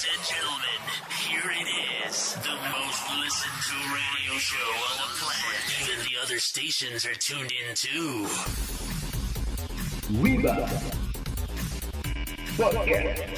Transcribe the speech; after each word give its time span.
Ladies 0.00 0.16
and 0.16 0.28
gentlemen, 0.32 0.80
here 1.28 1.50
it 1.60 2.08
is. 2.08 2.32
The 2.36 2.56
most 2.72 3.02
listened 3.20 3.60
to 3.68 3.76
radio 3.92 4.38
show 4.38 4.56
on 4.56 4.96
the 4.96 5.08
planet. 5.20 5.60
Even 5.82 6.04
the 6.06 6.16
other 6.24 6.38
stations 6.38 7.04
are 7.04 7.12
tuned 7.12 7.52
in 7.52 7.74
too. 7.74 8.24
Wiba 10.16 10.56
Podcast 12.56 13.28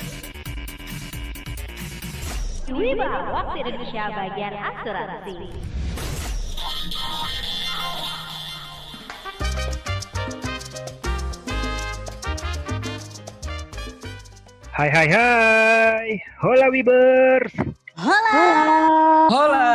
Wiba, 2.70 3.10
waktu 3.34 3.58
Indonesia 3.66 4.04
bagian 4.14 4.54
asuransi. 4.54 5.82
Hai 14.83 14.91
hai 14.91 15.09
hai 15.14 16.09
Hola 16.43 16.67
Wibers 16.67 17.54
Hola. 17.95 18.43
Hola, 19.31 19.71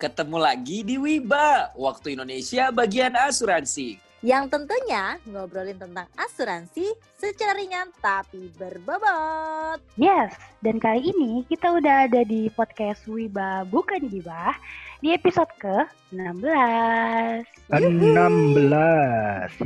ketemu 0.00 0.40
lagi 0.40 0.80
di 0.80 0.96
Wiba, 0.96 1.76
waktu 1.76 2.16
Indonesia 2.16 2.72
bagian 2.72 3.12
asuransi. 3.12 4.00
Yang 4.24 4.56
tentunya 4.56 5.20
ngobrolin 5.28 5.76
tentang 5.76 6.08
asuransi 6.16 6.88
secara 7.20 7.52
ringan 7.52 7.92
tapi 8.00 8.48
berbobot. 8.56 9.84
Yes, 10.00 10.32
dan 10.64 10.80
kali 10.80 11.12
ini 11.12 11.44
kita 11.44 11.76
udah 11.76 12.08
ada 12.08 12.24
di 12.24 12.48
podcast 12.56 13.04
Wiba 13.04 13.68
Bukan 13.68 14.08
Gibah 14.08 14.56
di 15.04 15.12
episode 15.12 15.52
ke-16. 15.60 17.44
16 17.76 17.84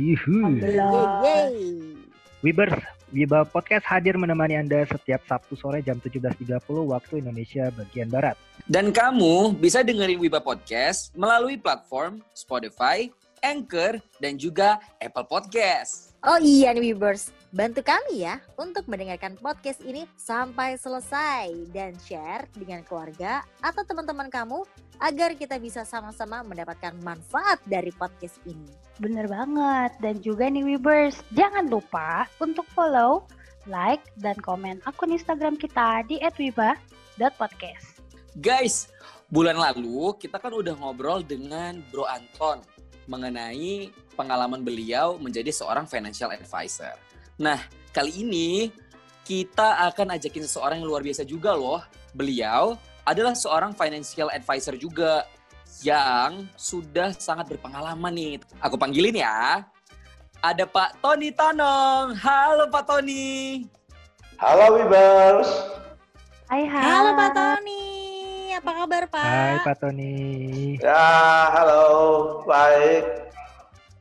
Yuhu. 0.03 0.59
Yeay. 0.59 1.95
Wibers 2.43 3.00
Wiba 3.11 3.43
Podcast 3.43 3.83
hadir 3.91 4.15
menemani 4.15 4.55
Anda 4.55 4.87
setiap 4.87 5.19
Sabtu 5.27 5.59
sore 5.59 5.83
jam 5.83 5.99
17.30 5.99 6.63
waktu 6.87 7.19
Indonesia 7.19 7.67
bagian 7.75 8.07
Barat 8.07 8.39
Dan 8.71 8.95
kamu 8.95 9.59
bisa 9.59 9.83
dengerin 9.83 10.15
Wiba 10.15 10.39
Podcast 10.39 11.11
melalui 11.11 11.59
platform 11.59 12.23
Spotify, 12.31 13.11
Anchor, 13.43 13.99
dan 14.23 14.39
juga 14.39 14.79
Apple 15.03 15.27
Podcast. 15.27 16.15
Oh 16.23 16.39
iya 16.39 16.71
nih 16.71 16.95
Wibers, 16.95 17.35
bantu 17.51 17.83
kami 17.83 18.23
ya 18.23 18.39
untuk 18.55 18.87
mendengarkan 18.87 19.35
podcast 19.35 19.83
ini 19.83 20.07
sampai 20.15 20.79
selesai 20.79 21.51
dan 21.75 21.91
share 21.99 22.47
dengan 22.55 22.79
keluarga 22.87 23.43
atau 23.59 23.83
teman-teman 23.83 24.31
kamu 24.31 24.63
agar 25.03 25.35
kita 25.35 25.59
bisa 25.59 25.83
sama-sama 25.83 26.39
mendapatkan 26.47 26.95
manfaat 27.03 27.59
dari 27.67 27.91
podcast 27.91 28.39
ini. 28.47 28.71
Bener 29.03 29.27
banget. 29.27 29.91
Dan 29.99 30.23
juga 30.23 30.47
nih 30.47 30.63
Wibers, 30.63 31.19
jangan 31.35 31.67
lupa 31.67 32.23
untuk 32.39 32.63
follow, 32.71 33.27
like, 33.67 34.03
dan 34.23 34.39
komen 34.39 34.79
akun 34.87 35.11
Instagram 35.11 35.59
kita 35.59 36.07
di 36.07 36.23
@wiba.podcast. 36.23 37.99
Guys, 38.39 38.87
bulan 39.27 39.59
lalu 39.59 40.15
kita 40.23 40.39
kan 40.39 40.55
udah 40.55 40.71
ngobrol 40.79 41.19
dengan 41.19 41.83
Bro 41.91 42.07
Anton 42.07 42.63
mengenai 43.11 43.91
pengalaman 44.15 44.63
beliau 44.63 45.19
menjadi 45.19 45.51
seorang 45.51 45.83
financial 45.83 46.31
advisor. 46.31 47.10
Nah, 47.41 47.57
kali 47.89 48.21
ini 48.21 48.69
kita 49.25 49.89
akan 49.89 50.13
ajakin 50.13 50.45
seseorang 50.45 50.77
yang 50.77 50.85
luar 50.93 51.01
biasa 51.01 51.25
juga 51.25 51.57
loh. 51.57 51.81
Beliau 52.13 52.77
adalah 53.01 53.33
seorang 53.33 53.73
financial 53.73 54.29
advisor 54.29 54.77
juga 54.77 55.25
yang 55.81 56.45
sudah 56.53 57.17
sangat 57.17 57.49
berpengalaman 57.49 58.13
nih. 58.13 58.33
Aku 58.61 58.77
panggilin 58.77 59.17
ya. 59.25 59.65
Ada 60.37 60.69
Pak 60.69 61.01
Tony 61.01 61.33
Tanong. 61.33 62.13
Halo 62.13 62.69
Pak 62.69 62.85
Tony. 62.85 63.65
Halo 64.37 64.77
Wibers. 64.77 65.49
Hai 66.45 66.69
hai. 66.69 66.83
Halo 66.85 67.09
Pak 67.17 67.31
Tony, 67.33 67.85
apa 68.53 68.71
kabar 68.85 69.03
Pak? 69.09 69.25
Hai 69.25 69.57
Pak 69.65 69.75
Tony 69.81 70.17
Ya, 70.77 71.09
halo. 71.57 71.85
Baik. 72.45 73.33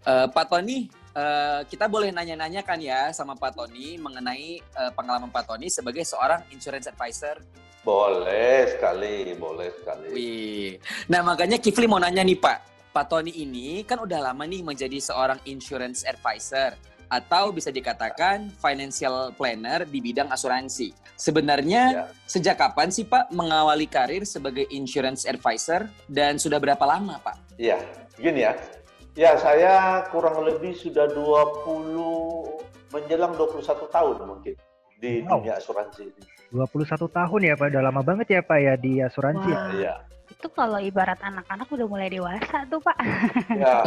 Eh, 0.04 0.26
Pak 0.28 0.44
Tony, 0.50 0.90
eh, 1.12 1.60
kita 1.66 1.86
boleh 1.86 2.10
nanya-nanya 2.10 2.62
kan 2.62 2.78
ya 2.78 3.10
sama 3.10 3.34
Pak 3.34 3.56
Tony 3.56 3.98
mengenai 3.98 4.58
eh, 4.60 4.90
pengalaman 4.94 5.30
Pak 5.30 5.50
Tony 5.50 5.66
sebagai 5.68 6.02
seorang 6.02 6.42
insurance 6.50 6.86
advisor. 6.86 7.40
Boleh 7.80 8.68
sekali, 8.76 9.32
boleh 9.34 9.72
sekali. 9.72 10.08
Wih. 10.12 10.70
Nah 11.08 11.24
makanya 11.24 11.56
Kifli 11.56 11.88
mau 11.88 11.96
nanya 11.96 12.20
nih 12.20 12.36
Pak, 12.36 12.58
Pak 12.92 13.08
Tony 13.08 13.32
ini 13.40 13.80
kan 13.88 14.04
udah 14.04 14.30
lama 14.30 14.44
nih 14.44 14.60
menjadi 14.60 15.00
seorang 15.00 15.40
insurance 15.48 16.04
advisor 16.04 16.76
atau 17.10 17.50
bisa 17.50 17.74
dikatakan 17.74 18.54
financial 18.54 19.34
planner 19.34 19.82
di 19.82 19.98
bidang 19.98 20.30
asuransi. 20.30 20.94
Sebenarnya 21.18 21.82
Ya. 21.90 22.04
sejak 22.22 22.56
kapan 22.56 22.92
sih 22.94 23.02
Pak 23.02 23.34
mengawali 23.34 23.90
karir 23.90 24.22
sebagai 24.22 24.68
insurance 24.70 25.26
advisor 25.26 25.90
dan 26.06 26.38
sudah 26.38 26.62
berapa 26.62 26.80
lama 26.86 27.18
Pak? 27.18 27.58
Iya, 27.58 27.82
begini 28.14 28.46
ya. 28.46 28.54
Ya, 29.12 29.34
saya 29.36 29.74
kurang 30.08 30.38
lebih 30.40 30.72
sudah 30.72 31.10
20 31.10 32.46
menjelang 32.90 33.34
21 33.34 33.62
tahun 33.86 34.16
mungkin 34.24 34.54
di 34.96 35.20
Wow. 35.22 35.40
dunia 35.40 35.56
asuransi 35.56 36.02
ini. 36.06 36.22
21 36.50 37.06
tahun 37.08 37.40
ya 37.40 37.54
Pak 37.54 37.66
Udah 37.70 37.82
lama 37.84 38.02
banget 38.02 38.26
ya 38.28 38.40
Pak 38.40 38.58
ya 38.58 38.74
di 38.74 38.98
asuransi 38.98 39.46
ya? 39.46 39.54
Wah. 39.56 39.70
Iya. 39.72 39.94
Itu 40.30 40.46
kalau 40.48 40.78
ibarat 40.78 41.18
anak-anak 41.20 41.66
udah 41.68 41.86
mulai 41.86 42.06
dewasa 42.06 42.62
tuh 42.66 42.78
Pak. 42.78 42.96
Ya. 43.52 43.82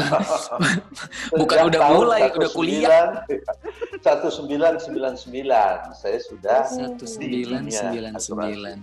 Bukan 1.39 1.55
Sejak 1.55 1.69
udah 1.71 1.79
tahun 1.81 1.97
mulai, 1.97 2.21
udah 2.29 2.49
kuliah. 2.51 3.07
1999 4.03 5.23
saya 5.93 6.19
sudah 6.19 6.59
Satu 6.67 6.99
di 6.99 7.07
sembilan 7.07 7.61
dunia 7.63 7.79
sembilan 7.79 8.11
asuransi. 8.13 8.51
sembilan. 8.53 8.77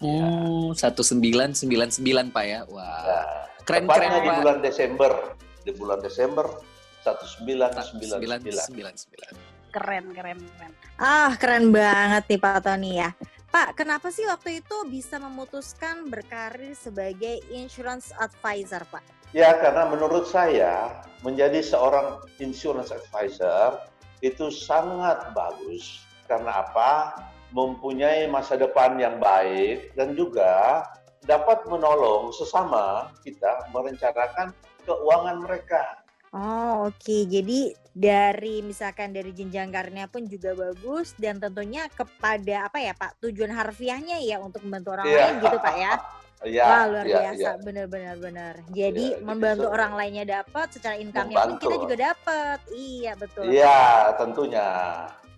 Ya. 0.00 0.24
Oh, 0.28 0.68
satu 0.72 1.00
sembilan 1.00 1.52
sembilan 1.52 1.88
sembilan 1.90 2.24
Pak 2.28 2.44
ya. 2.44 2.60
Wah, 2.68 3.04
Ya. 3.04 3.22
Keren 3.66 3.84
Tepatnya 3.90 4.08
keren 4.08 4.22
di 4.22 4.30
bulan 4.38 4.58
Desember. 4.62 5.12
Di 5.66 5.72
bulan 5.74 5.98
Desember 5.98 6.46
Sembilan 7.06 7.70
1999. 7.70 8.66
sembilan 8.66 8.94
sembilan. 8.98 9.32
Keren, 9.70 10.04
keren, 10.10 10.38
keren. 10.42 10.72
Ah, 10.98 11.30
keren 11.38 11.70
banget 11.70 12.24
nih 12.32 12.40
Pak 12.40 12.58
Tony 12.66 12.98
ya. 12.98 13.10
Pak, 13.46 13.78
kenapa 13.78 14.10
sih 14.10 14.26
waktu 14.26 14.58
itu 14.64 14.76
bisa 14.90 15.22
memutuskan 15.22 16.10
berkarir 16.10 16.74
sebagai 16.74 17.38
insurance 17.54 18.10
advisor, 18.18 18.82
Pak? 18.90 19.04
Ya, 19.30 19.54
karena 19.62 19.86
menurut 19.86 20.26
saya 20.26 21.04
menjadi 21.22 21.62
seorang 21.62 22.24
insurance 22.42 22.90
advisor 22.90 23.86
itu 24.24 24.50
sangat 24.50 25.30
bagus. 25.36 26.02
Karena 26.26 26.66
apa? 26.66 27.14
Mempunyai 27.54 28.26
masa 28.26 28.58
depan 28.58 28.98
yang 28.98 29.22
baik 29.22 29.94
dan 29.94 30.18
juga 30.18 30.82
dapat 31.24 31.64
menolong 31.64 32.34
sesama 32.36 33.08
kita 33.24 33.70
merencanakan 33.72 34.52
keuangan 34.84 35.36
mereka. 35.40 35.82
Oh, 36.36 36.92
oke. 36.92 37.16
Jadi 37.24 37.72
dari 37.96 38.60
misalkan 38.60 39.16
dari 39.16 39.32
jenjang 39.32 39.72
karirnya 39.72 40.04
pun 40.04 40.28
juga 40.28 40.52
bagus 40.52 41.16
dan 41.16 41.40
tentunya 41.40 41.88
kepada 41.88 42.68
apa 42.68 42.76
ya, 42.76 42.92
Pak? 42.92 43.24
Tujuan 43.24 43.48
harfiahnya 43.56 44.20
ya 44.20 44.36
untuk 44.42 44.60
membantu 44.68 45.00
orang 45.00 45.06
Iya. 45.08 45.18
lain 45.24 45.36
gitu, 45.40 45.58
Pak 45.62 45.76
ya. 45.80 45.94
Ya, 46.44 46.68
Wah, 46.68 46.84
luar 46.92 47.06
ya, 47.08 47.32
biasa. 47.32 47.48
ya. 47.48 47.52
Benar-benar 47.64 48.16
benar. 48.20 48.54
Jadi 48.68 49.16
Iya, 49.16 49.24
membantu 49.24 49.66
gitu. 49.66 49.72
orang 49.72 49.92
lainnya 49.96 50.44
dapat, 50.44 50.68
secara 50.68 51.00
income-nya 51.00 51.32
pun 51.32 51.56
kita 51.56 51.76
juga 51.80 51.96
dapat. 51.96 52.58
Iya, 52.76 53.12
betul. 53.16 53.42
Iya, 53.48 53.80
tentunya. 54.20 54.68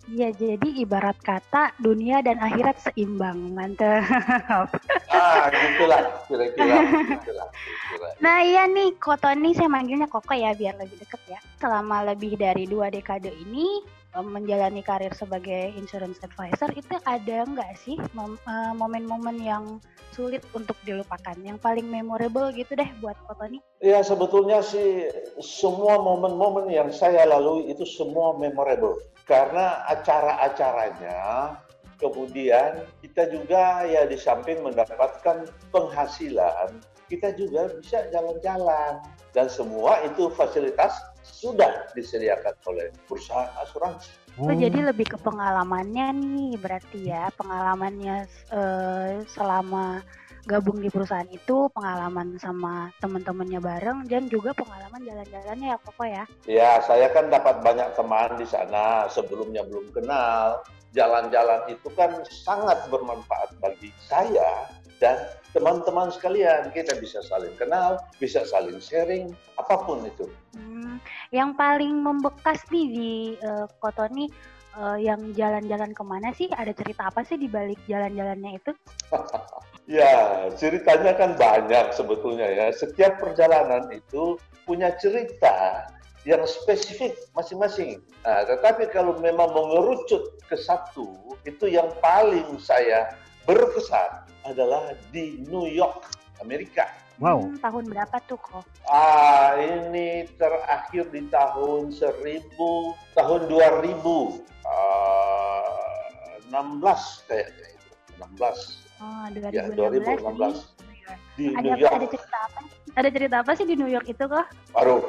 Iya, 0.09 0.33
jadi 0.33 0.69
ibarat 0.81 1.21
kata 1.21 1.77
dunia 1.77 2.25
dan 2.25 2.41
akhirat 2.41 2.81
seimbang. 2.81 3.53
Mantap. 3.53 4.73
Ah, 5.09 5.49
gitulah, 5.49 6.21
kira-kira. 6.29 6.85
Nah 8.21 8.45
iya 8.45 8.69
nih, 8.69 8.93
Koko 9.01 9.33
nih 9.33 9.57
saya 9.57 9.65
manggilnya 9.65 10.05
Koko 10.05 10.37
ya 10.37 10.53
biar 10.53 10.77
lebih 10.77 11.01
deket 11.01 11.21
ya. 11.25 11.39
Selama 11.57 12.05
lebih 12.13 12.37
dari 12.37 12.69
dua 12.69 12.93
dekade 12.93 13.33
ini 13.33 13.81
menjalani 14.17 14.81
karir 14.81 15.13
sebagai 15.13 15.69
insurance 15.77 16.17
advisor 16.25 16.73
itu 16.73 16.97
ada 17.05 17.45
nggak 17.45 17.77
sih 17.77 17.95
eh, 18.01 18.73
momen-momen 18.73 19.37
yang 19.37 19.77
sulit 20.09 20.41
untuk 20.57 20.75
dilupakan, 20.83 21.37
yang 21.45 21.61
paling 21.61 21.85
memorable 21.85 22.49
gitu 22.51 22.73
deh 22.73 22.89
buat 22.99 23.15
Koko 23.29 23.45
nih? 23.45 23.61
Ya 23.79 24.01
sebetulnya 24.01 24.65
sih 24.65 25.07
semua 25.39 26.01
momen-momen 26.01 26.67
yang 26.73 26.89
saya 26.89 27.23
lalui 27.29 27.69
itu 27.69 27.85
semua 27.85 28.33
memorable. 28.35 28.97
Karena 29.29 29.85
acara-acaranya 29.85 31.53
kemudian 32.01 32.83
kita 33.05 33.29
juga 33.29 33.85
ya 33.85 34.09
di 34.09 34.17
samping 34.17 34.65
mendapatkan 34.65 35.45
penghasilan 35.69 36.81
kita 37.09 37.33
juga 37.35 37.73
bisa 37.81 38.05
jalan-jalan. 38.13 39.01
Dan 39.33 39.45
semua 39.45 40.01
itu 40.05 40.33
fasilitas 40.33 40.93
sudah 41.29 41.93
disediakan 41.93 42.53
oleh 42.67 42.89
perusahaan 43.05 43.49
asuransi. 43.61 44.11
Oh, 44.39 44.55
jadi 44.55 44.87
lebih 44.87 45.15
ke 45.15 45.17
pengalamannya 45.19 46.15
nih 46.15 46.53
berarti 46.57 47.11
ya, 47.11 47.27
pengalamannya 47.35 48.23
eh, 48.55 49.13
selama 49.27 49.99
gabung 50.47 50.79
di 50.79 50.87
perusahaan 50.87 51.27
itu, 51.27 51.67
pengalaman 51.75 52.39
sama 52.39 52.89
teman-temannya 53.03 53.59
bareng, 53.59 53.99
dan 54.07 54.31
juga 54.31 54.55
pengalaman 54.55 55.03
jalan-jalannya 55.03 55.67
ya 55.75 55.77
Koko 55.83 56.03
ya. 56.07 56.23
Ya, 56.47 56.71
saya 56.81 57.11
kan 57.11 57.27
dapat 57.27 57.61
banyak 57.61 57.93
teman 57.93 58.39
di 58.39 58.47
sana 58.47 59.05
sebelumnya 59.11 59.61
belum 59.67 59.91
kenal. 59.91 60.63
Jalan-jalan 60.97 61.69
itu 61.69 61.85
kan 61.93 62.23
sangat 62.25 62.81
bermanfaat 62.89 63.53
bagi 63.61 63.93
saya 64.09 64.65
dan 64.97 65.21
teman-teman 65.53 66.09
sekalian. 66.09 66.73
Kita 66.73 66.97
bisa 66.97 67.21
saling 67.25 67.53
kenal, 67.61 68.01
bisa 68.17 68.41
saling 68.45 68.81
sharing, 68.81 69.29
apa 69.61 69.75
pun 69.85 70.01
itu. 70.05 70.25
Hmm, 70.57 70.68
yang 71.29 71.53
paling 71.53 72.01
membekas 72.01 72.61
nih 72.73 72.87
di 72.89 73.13
uh, 73.45 73.69
Kotoni 73.77 74.29
uh, 74.77 74.97
yang 74.97 75.33
jalan-jalan 75.37 75.93
ke 75.93 76.03
mana 76.03 76.29
sih? 76.33 76.49
Ada 76.49 76.73
cerita 76.73 77.09
apa 77.09 77.21
sih 77.21 77.37
di 77.37 77.45
balik 77.45 77.77
jalan-jalannya 77.85 78.57
itu? 78.57 78.71
ya, 79.99 80.47
ceritanya 80.57 81.13
kan 81.13 81.37
banyak 81.37 81.93
sebetulnya 81.93 82.49
ya. 82.49 82.65
Setiap 82.73 83.21
perjalanan 83.21 83.89
itu 83.93 84.41
punya 84.65 84.93
cerita 84.97 85.85
yang 86.27 86.43
spesifik 86.43 87.15
masing-masing. 87.37 88.01
Nah, 88.25 88.43
tetapi 88.43 88.91
kalau 88.91 89.15
memang 89.21 89.53
mengerucut 89.55 90.35
ke 90.49 90.57
satu, 90.59 91.15
itu 91.47 91.65
yang 91.69 91.87
paling 92.03 92.59
saya 92.59 93.15
berkesan 93.47 94.27
adalah 94.43 94.93
di 95.13 95.41
New 95.47 95.69
York, 95.69 96.09
Amerika. 96.43 96.89
Wow. 97.19 97.43
Hmm, 97.43 97.59
tahun 97.59 97.83
berapa 97.91 98.17
tuh 98.31 98.39
kok? 98.39 98.63
Ah, 98.87 99.59
ini 99.59 100.23
terakhir 100.39 101.11
di 101.11 101.27
tahun 101.27 101.91
1000, 101.91 102.15
tahun 103.11 103.41
2000. 103.51 104.39
Uh, 104.63 105.99
16 106.47 107.27
kayaknya 107.27 107.65
itu. 107.75 107.91
16. 108.23 109.03
Oh, 109.03 109.25
2016. 109.35 109.51
Ya, 109.51 109.63
2016. 109.67 110.79
Di 111.35 111.45
ada, 111.51 111.59
New 111.59 111.75
York. 111.75 111.91
Ada 111.91 112.07
cerita 112.07 112.37
apa? 112.39 112.61
Ada 112.95 113.09
cerita 113.11 113.35
apa 113.43 113.51
sih 113.55 113.65
di 113.67 113.75
New 113.75 113.91
York 113.91 114.07
itu 114.07 114.23
kok? 114.23 114.47
Aduh, 114.79 115.03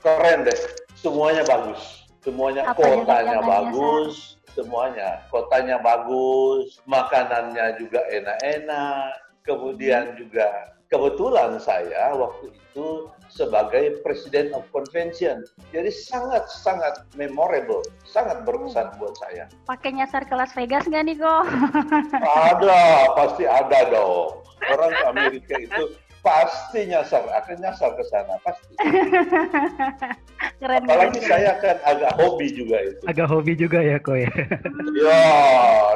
keren 0.00 0.48
deh. 0.48 0.60
Semuanya 0.96 1.44
bagus. 1.44 2.08
Semuanya 2.20 2.68
Apa 2.68 2.84
kotanya 2.84 3.40
bagus, 3.40 4.36
semuanya. 4.52 5.24
Kotanya 5.32 5.76
bagus, 5.80 6.76
makanannya 6.84 7.80
juga 7.80 8.04
enak-enak, 8.12 9.40
kemudian 9.40 10.12
hmm. 10.12 10.16
juga 10.20 10.76
kebetulan 10.90 11.56
saya 11.62 12.12
waktu 12.18 12.50
itu 12.50 13.06
sebagai 13.30 14.02
President 14.02 14.50
of 14.58 14.66
Convention. 14.74 15.46
Jadi 15.70 15.88
sangat-sangat 15.94 17.06
memorable, 17.14 17.80
sangat 18.02 18.42
berkesan 18.42 18.90
hmm. 18.90 18.98
buat 18.98 19.14
saya. 19.22 19.46
Pakai 19.70 19.94
nyasar 19.94 20.26
ke 20.26 20.34
Las 20.34 20.50
Vegas 20.58 20.84
nggak 20.90 21.04
nih, 21.06 21.16
kok? 21.22 21.44
ada, 22.26 22.82
pasti 23.14 23.46
ada 23.46 23.78
dong. 23.88 24.42
Orang 24.66 24.90
ke 24.92 25.04
Amerika 25.14 25.54
itu 25.56 25.94
pasti 26.20 26.84
nyasar, 26.90 27.24
akan 27.32 27.56
nyasar 27.64 27.90
ke 27.96 28.04
sana 28.10 28.34
pasti. 28.44 28.74
keren, 30.60 30.84
Apalagi 30.84 31.16
keren, 31.22 31.30
saya 31.30 31.52
kan 31.62 31.76
agak 31.86 32.12
hobi 32.18 32.52
juga 32.52 32.76
itu. 32.82 33.02
Agak 33.08 33.28
hobi 33.30 33.52
juga 33.56 33.78
ya 33.80 33.96
kok 34.02 34.18
ya. 34.18 34.32
ya, 35.00 35.22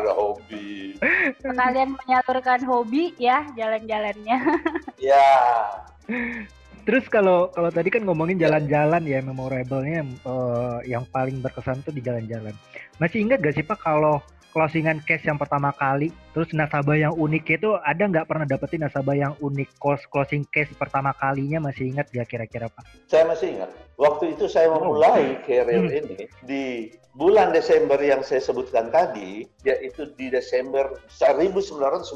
ada 0.00 0.12
hobi. 0.16 0.73
Kalian 1.42 1.96
menyalurkan 1.98 2.60
hobi 2.66 3.14
ya 3.18 3.46
jalan-jalannya. 3.54 4.38
ya. 5.10 5.28
Terus 6.84 7.08
kalau 7.08 7.48
kalau 7.56 7.72
tadi 7.72 7.88
kan 7.88 8.04
ngomongin 8.04 8.36
jalan-jalan 8.36 9.02
ya 9.08 9.24
memorable-nya 9.24 10.04
uh, 10.28 10.84
yang 10.84 11.08
paling 11.08 11.40
berkesan 11.40 11.80
tuh 11.80 11.96
di 11.96 12.04
jalan-jalan. 12.04 12.52
Masih 13.00 13.24
ingat 13.24 13.40
gak 13.40 13.56
sih 13.56 13.64
Pak 13.64 13.80
kalau 13.80 14.20
closingan 14.54 15.02
case 15.02 15.26
yang 15.26 15.34
pertama 15.34 15.74
kali, 15.74 16.14
terus 16.30 16.54
nasabah 16.54 16.94
yang 16.94 17.10
unik 17.18 17.58
itu 17.58 17.74
ada 17.82 18.06
nggak 18.06 18.30
pernah 18.30 18.46
dapetin 18.46 18.86
nasabah 18.86 19.18
yang 19.18 19.34
unik 19.42 19.66
close 19.82 20.06
closing 20.06 20.46
case 20.54 20.70
pertama 20.78 21.10
kalinya 21.18 21.58
masih 21.58 21.90
ingat 21.90 22.06
ya 22.14 22.22
kira-kira 22.22 22.70
Pak? 22.70 22.86
Saya 23.10 23.26
masih 23.26 23.58
ingat. 23.58 23.74
Waktu 23.98 24.38
itu 24.38 24.46
saya 24.46 24.70
memulai 24.70 25.34
oh. 25.34 25.42
career 25.42 25.82
hmm. 25.82 25.98
ini 25.98 26.16
di 26.46 26.64
bulan 27.14 27.54
Desember 27.54 27.96
yang 28.02 28.20
saya 28.26 28.42
sebutkan 28.42 28.90
tadi, 28.90 29.46
yaitu 29.62 30.10
di 30.18 30.30
Desember 30.30 30.98
1999, 31.10 32.10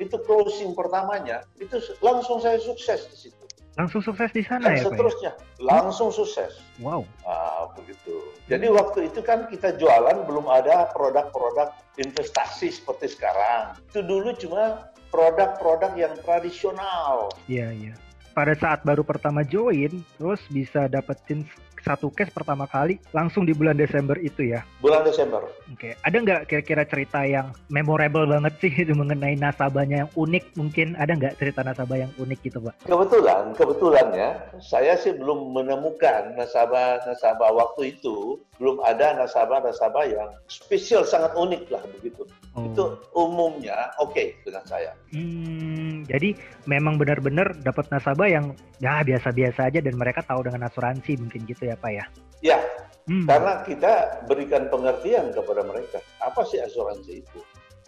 itu 0.00 0.16
closing 0.24 0.72
pertamanya, 0.72 1.44
itu 1.60 1.76
langsung 2.00 2.40
saya 2.40 2.56
sukses 2.58 3.06
di 3.12 3.16
situ. 3.28 3.44
Langsung 3.72 4.04
sukses 4.04 4.28
di 4.36 4.44
sana 4.44 4.68
Dan 4.68 4.76
ya, 4.76 4.80
ya? 4.80 4.84
seterusnya, 4.84 5.32
Pak? 5.32 5.64
langsung 5.64 6.12
sukses. 6.12 6.60
Wow. 6.76 7.08
Nah, 7.24 7.72
begitu. 7.72 8.20
Jadi 8.44 8.68
waktu 8.68 9.08
itu 9.08 9.24
kan 9.24 9.48
kita 9.48 9.80
jualan 9.80 10.28
belum 10.28 10.44
ada 10.44 10.92
produk-produk 10.92 11.72
investasi 11.96 12.68
seperti 12.68 13.16
sekarang. 13.16 13.80
Itu 13.88 14.04
dulu 14.04 14.36
cuma 14.36 14.92
produk-produk 15.08 15.96
yang 15.96 16.12
tradisional. 16.20 17.32
Iya, 17.48 17.72
iya. 17.72 17.94
Pada 18.36 18.52
saat 18.56 18.84
baru 18.84 19.04
pertama 19.04 19.40
join, 19.44 20.04
terus 20.16 20.40
bisa 20.52 20.88
dapetin 20.88 21.44
satu 21.82 22.08
case 22.14 22.30
pertama 22.30 22.64
kali 22.70 23.02
langsung 23.10 23.42
di 23.42 23.52
bulan 23.52 23.74
Desember 23.74 24.14
itu 24.18 24.54
ya? 24.54 24.62
Bulan 24.78 25.02
Desember. 25.02 25.42
Oke, 25.70 25.90
okay. 25.90 25.92
ada 26.06 26.16
nggak 26.16 26.40
kira-kira 26.48 26.82
cerita 26.86 27.26
yang 27.26 27.50
memorable 27.68 28.24
banget 28.24 28.54
sih 28.62 28.72
itu 28.86 28.94
mengenai 28.94 29.34
nasabahnya 29.36 30.06
yang 30.06 30.10
unik 30.14 30.44
mungkin? 30.54 30.94
Ada 30.96 31.12
nggak 31.18 31.34
cerita 31.42 31.66
nasabah 31.66 32.06
yang 32.06 32.12
unik 32.16 32.38
gitu 32.46 32.58
Pak? 32.62 32.74
Kebetulan, 32.86 33.42
kebetulan 33.58 34.06
ya, 34.14 34.30
saya 34.62 34.94
sih 34.96 35.12
belum 35.18 35.52
menemukan 35.52 36.38
nasabah-nasabah 36.38 37.50
waktu 37.52 37.98
itu, 37.98 38.38
belum 38.62 38.78
ada 38.86 39.18
nasabah-nasabah 39.18 40.04
yang 40.06 40.30
spesial 40.46 41.02
sangat 41.02 41.34
unik 41.34 41.66
lah 41.72 41.82
begitu. 41.98 42.22
Oh. 42.52 42.68
Itu 42.68 42.84
umumnya 43.16 43.90
oke 43.98 44.12
okay 44.12 44.36
dengan 44.44 44.62
saya. 44.68 44.92
Hmm, 45.10 46.04
jadi 46.04 46.36
memang 46.68 47.00
benar-benar 47.00 47.56
dapat 47.64 47.88
nasabah 47.88 48.28
yang 48.28 48.52
ya 48.78 49.00
biasa-biasa 49.00 49.72
aja 49.72 49.80
dan 49.80 49.96
mereka 49.96 50.20
tahu 50.22 50.44
dengan 50.44 50.68
asuransi 50.68 51.16
mungkin 51.16 51.48
gitu 51.48 51.71
ya 51.71 51.71
Pak 51.78 51.92
ya? 51.92 52.04
Ya, 52.42 52.58
hmm. 53.06 53.26
karena 53.26 53.62
kita 53.62 53.92
berikan 54.26 54.66
pengertian 54.66 55.30
kepada 55.30 55.62
mereka 55.62 56.02
apa 56.18 56.42
sih 56.46 56.58
asuransi 56.58 57.22
itu. 57.22 57.40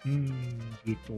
Hmm, 0.05 0.61
gitu. 0.85 1.17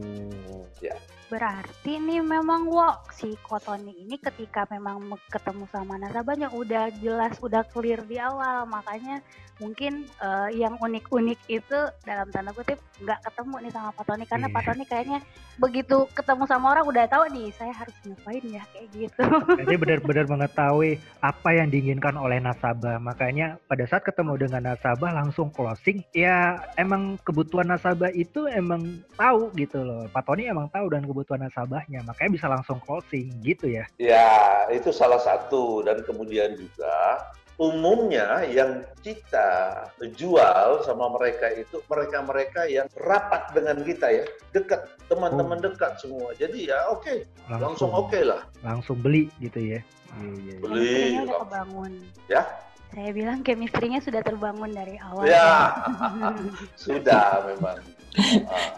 Ya. 0.80 0.96
Berarti 1.28 2.00
nih 2.00 2.24
memang 2.24 2.64
Wok 2.72 3.12
si 3.12 3.36
Kotoni 3.44 3.92
ini 3.92 4.16
ketika 4.16 4.64
memang 4.72 5.12
ketemu 5.28 5.68
sama 5.68 6.00
nasabahnya 6.00 6.48
udah 6.56 6.88
jelas, 7.04 7.36
udah 7.44 7.68
clear 7.68 8.00
di 8.08 8.16
awal, 8.16 8.64
makanya 8.64 9.20
mungkin 9.58 10.06
uh, 10.22 10.48
yang 10.54 10.78
unik-unik 10.78 11.38
itu 11.50 11.78
dalam 12.06 12.30
tanda 12.30 12.54
kutip 12.54 12.78
nggak 13.02 13.20
ketemu 13.26 13.54
nih 13.66 13.72
sama 13.74 13.90
Pak 13.90 14.04
Tony 14.06 14.24
karena 14.24 14.46
yeah. 14.46 14.54
Pak 14.54 14.62
Tony 14.70 14.84
kayaknya 14.86 15.18
begitu 15.58 16.06
ketemu 16.14 16.42
sama 16.46 16.66
orang 16.70 16.86
udah 16.86 17.04
tahu 17.10 17.24
nih 17.34 17.50
saya 17.58 17.74
harus 17.74 17.94
ngapain 18.06 18.44
ya 18.46 18.62
kayak 18.70 18.88
gitu. 18.94 19.24
Jadi 19.58 19.74
benar-benar 19.74 20.26
mengetahui 20.30 21.02
apa 21.18 21.48
yang 21.50 21.68
diinginkan 21.68 22.14
oleh 22.14 22.38
nasabah. 22.38 23.02
Makanya 23.02 23.58
pada 23.66 23.82
saat 23.90 24.06
ketemu 24.06 24.46
dengan 24.46 24.72
nasabah 24.72 25.10
langsung 25.10 25.50
closing. 25.50 26.06
Ya 26.14 26.62
emang 26.78 27.18
kebutuhan 27.26 27.66
nasabah 27.66 28.14
itu 28.14 28.46
emang 28.46 28.77
tahu 29.14 29.52
gitu 29.56 29.82
loh. 29.82 30.06
Pak 30.10 30.26
Tony 30.26 30.48
emang 30.50 30.68
tahu 30.72 30.90
dan 30.92 31.04
kebutuhan 31.04 31.44
nasabahnya. 31.46 32.02
Makanya 32.04 32.30
bisa 32.34 32.46
langsung 32.46 32.78
closing 32.82 33.32
gitu 33.40 33.70
ya. 33.70 33.84
Ya 34.00 34.66
itu 34.72 34.90
salah 34.90 35.20
satu 35.22 35.82
dan 35.86 36.02
kemudian 36.04 36.56
juga 36.58 37.24
umumnya 37.58 38.46
yang 38.46 38.86
kita 39.02 39.82
jual 40.14 40.86
sama 40.86 41.10
mereka 41.10 41.50
itu 41.58 41.82
mereka-mereka 41.90 42.70
yang 42.70 42.86
rapat 43.02 43.50
dengan 43.50 43.82
kita 43.82 44.06
ya, 44.14 44.24
dekat, 44.54 44.86
teman-teman 45.10 45.58
oh. 45.58 45.64
dekat 45.66 45.98
semua. 45.98 46.30
Jadi 46.38 46.70
ya 46.70 46.78
oke, 46.86 47.02
okay. 47.02 47.18
langsung, 47.50 47.90
langsung 47.90 47.90
oke 47.90 48.14
okay 48.14 48.22
lah. 48.22 48.42
Langsung 48.62 48.96
beli 49.02 49.26
gitu 49.42 49.58
ya. 49.58 49.82
Iya, 50.22 50.30
iya, 50.38 50.54
iya. 50.54 50.56
Beli. 50.62 50.98
udah 51.26 51.38
kebangun. 51.44 51.92
Ya? 52.30 52.42
Saya 52.88 53.10
bilang 53.12 53.44
chemistry-nya 53.44 54.00
sudah 54.00 54.24
terbangun 54.24 54.72
dari 54.72 54.96
awal. 54.98 55.28
Ya, 55.28 55.76
sudah 56.88 57.44
memang. 57.44 57.78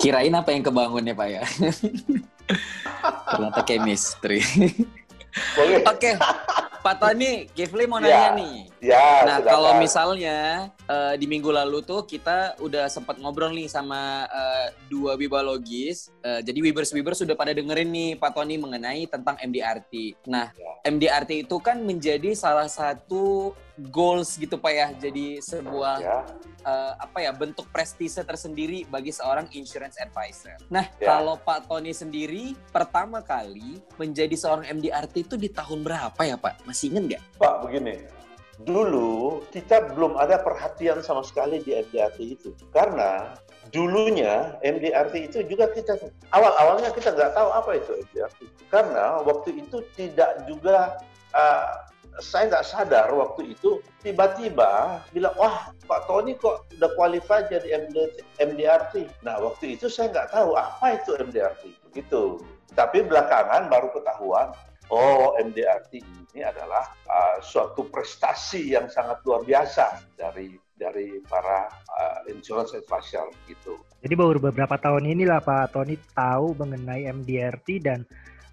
Kirain 0.02 0.34
apa 0.34 0.50
yang 0.50 0.66
kebangun 0.66 1.06
ya 1.06 1.14
Pak 1.14 1.28
ya? 1.30 1.42
Ternyata 3.30 3.60
chemistry. 3.62 4.42
Oke. 5.56 5.82
Okay. 5.86 6.14
Pak 6.80 6.96
Tony, 6.96 7.44
Kifli 7.52 7.84
mau 7.84 8.00
nanya 8.00 8.32
ya, 8.32 8.38
nih. 8.40 8.56
Ya, 8.80 9.06
nah, 9.28 9.38
kalau 9.44 9.76
misalnya 9.76 10.72
uh, 10.88 11.12
di 11.12 11.28
minggu 11.28 11.52
lalu 11.52 11.84
tuh 11.84 12.08
kita 12.08 12.56
udah 12.56 12.88
sempat 12.88 13.20
ngobrol 13.20 13.52
nih 13.52 13.68
sama 13.68 14.24
uh, 14.32 14.72
dua 14.88 15.20
bibologis. 15.20 16.08
Uh, 16.24 16.40
jadi 16.40 16.56
Wibers-Wibers 16.64 17.20
sudah 17.20 17.36
pada 17.36 17.52
dengerin 17.52 17.92
nih 17.92 18.10
Pak 18.16 18.32
Tony 18.32 18.56
mengenai 18.56 19.04
tentang 19.12 19.36
MDRT. 19.36 20.24
Nah, 20.24 20.56
ya. 20.56 20.72
MDRT 20.88 21.44
itu 21.44 21.60
kan 21.60 21.84
menjadi 21.84 22.32
salah 22.32 22.66
satu 22.66 23.52
goals 23.88 24.36
gitu 24.36 24.60
pak 24.60 24.72
ya 24.76 24.86
jadi 24.92 25.40
sebuah 25.40 25.96
ya. 25.98 26.18
uh, 26.68 26.92
apa 27.00 27.24
ya 27.24 27.32
bentuk 27.32 27.64
prestise 27.72 28.20
tersendiri 28.20 28.84
bagi 28.92 29.08
seorang 29.08 29.48
insurance 29.56 29.96
advisor. 29.96 30.60
Nah 30.68 30.84
ya. 31.00 31.16
kalau 31.16 31.40
Pak 31.40 31.66
Tony 31.70 31.96
sendiri 31.96 32.52
pertama 32.68 33.24
kali 33.24 33.80
menjadi 33.96 34.36
seorang 34.36 34.68
MDRT 34.68 35.24
itu 35.24 35.34
di 35.40 35.48
tahun 35.48 35.80
berapa 35.80 36.20
ya 36.20 36.36
Pak? 36.36 36.68
Masih 36.68 36.92
inget 36.92 37.16
nggak? 37.16 37.22
Pak 37.40 37.54
begini, 37.64 37.94
dulu 38.68 39.40
kita 39.48 39.96
belum 39.96 40.20
ada 40.20 40.36
perhatian 40.40 41.00
sama 41.00 41.24
sekali 41.24 41.64
di 41.64 41.72
MDRT 41.72 42.18
itu 42.20 42.50
karena 42.76 43.32
dulunya 43.72 44.58
MDRT 44.60 45.32
itu 45.32 45.38
juga 45.46 45.70
kita 45.72 45.96
awal-awalnya 46.34 46.90
kita 46.92 47.14
nggak 47.14 47.32
tahu 47.32 47.48
apa 47.54 47.70
itu 47.78 47.92
MDRT 48.04 48.38
karena 48.68 49.22
waktu 49.24 49.64
itu 49.64 49.80
tidak 49.96 50.44
juga 50.44 51.00
uh, 51.32 51.89
saya 52.20 52.52
nggak 52.52 52.68
sadar 52.68 53.08
waktu 53.10 53.56
itu 53.56 53.80
tiba-tiba 54.04 55.02
bilang 55.10 55.34
wah 55.40 55.72
Pak 55.88 56.06
Tony 56.06 56.36
kok 56.36 56.68
udah 56.76 56.90
qualified 56.94 57.50
jadi 57.50 57.88
MDRT. 58.38 59.24
Nah 59.26 59.40
waktu 59.42 59.74
itu 59.74 59.90
saya 59.90 60.12
nggak 60.12 60.30
tahu 60.36 60.54
apa 60.54 61.00
itu 61.00 61.16
MDRT 61.16 61.62
begitu. 61.90 62.38
Tapi 62.76 63.02
belakangan 63.02 63.66
baru 63.66 63.90
ketahuan 63.90 64.54
oh 64.94 65.34
MDRT 65.40 66.02
ini 66.04 66.40
adalah 66.46 66.94
uh, 67.10 67.38
suatu 67.42 67.86
prestasi 67.88 68.74
yang 68.74 68.86
sangat 68.86 69.22
luar 69.26 69.42
biasa 69.42 70.02
dari 70.14 70.54
dari 70.80 71.20
para 71.28 71.68
uh, 71.68 72.20
insurance 72.32 72.72
advisor 72.72 73.28
gitu. 73.44 73.76
Jadi 74.00 74.14
baru 74.16 74.40
beberapa 74.40 74.80
tahun 74.80 75.04
inilah 75.04 75.44
Pak 75.44 75.76
Tony 75.76 76.00
tahu 76.16 76.56
mengenai 76.56 77.04
MDRT 77.10 77.68
dan 77.84 78.00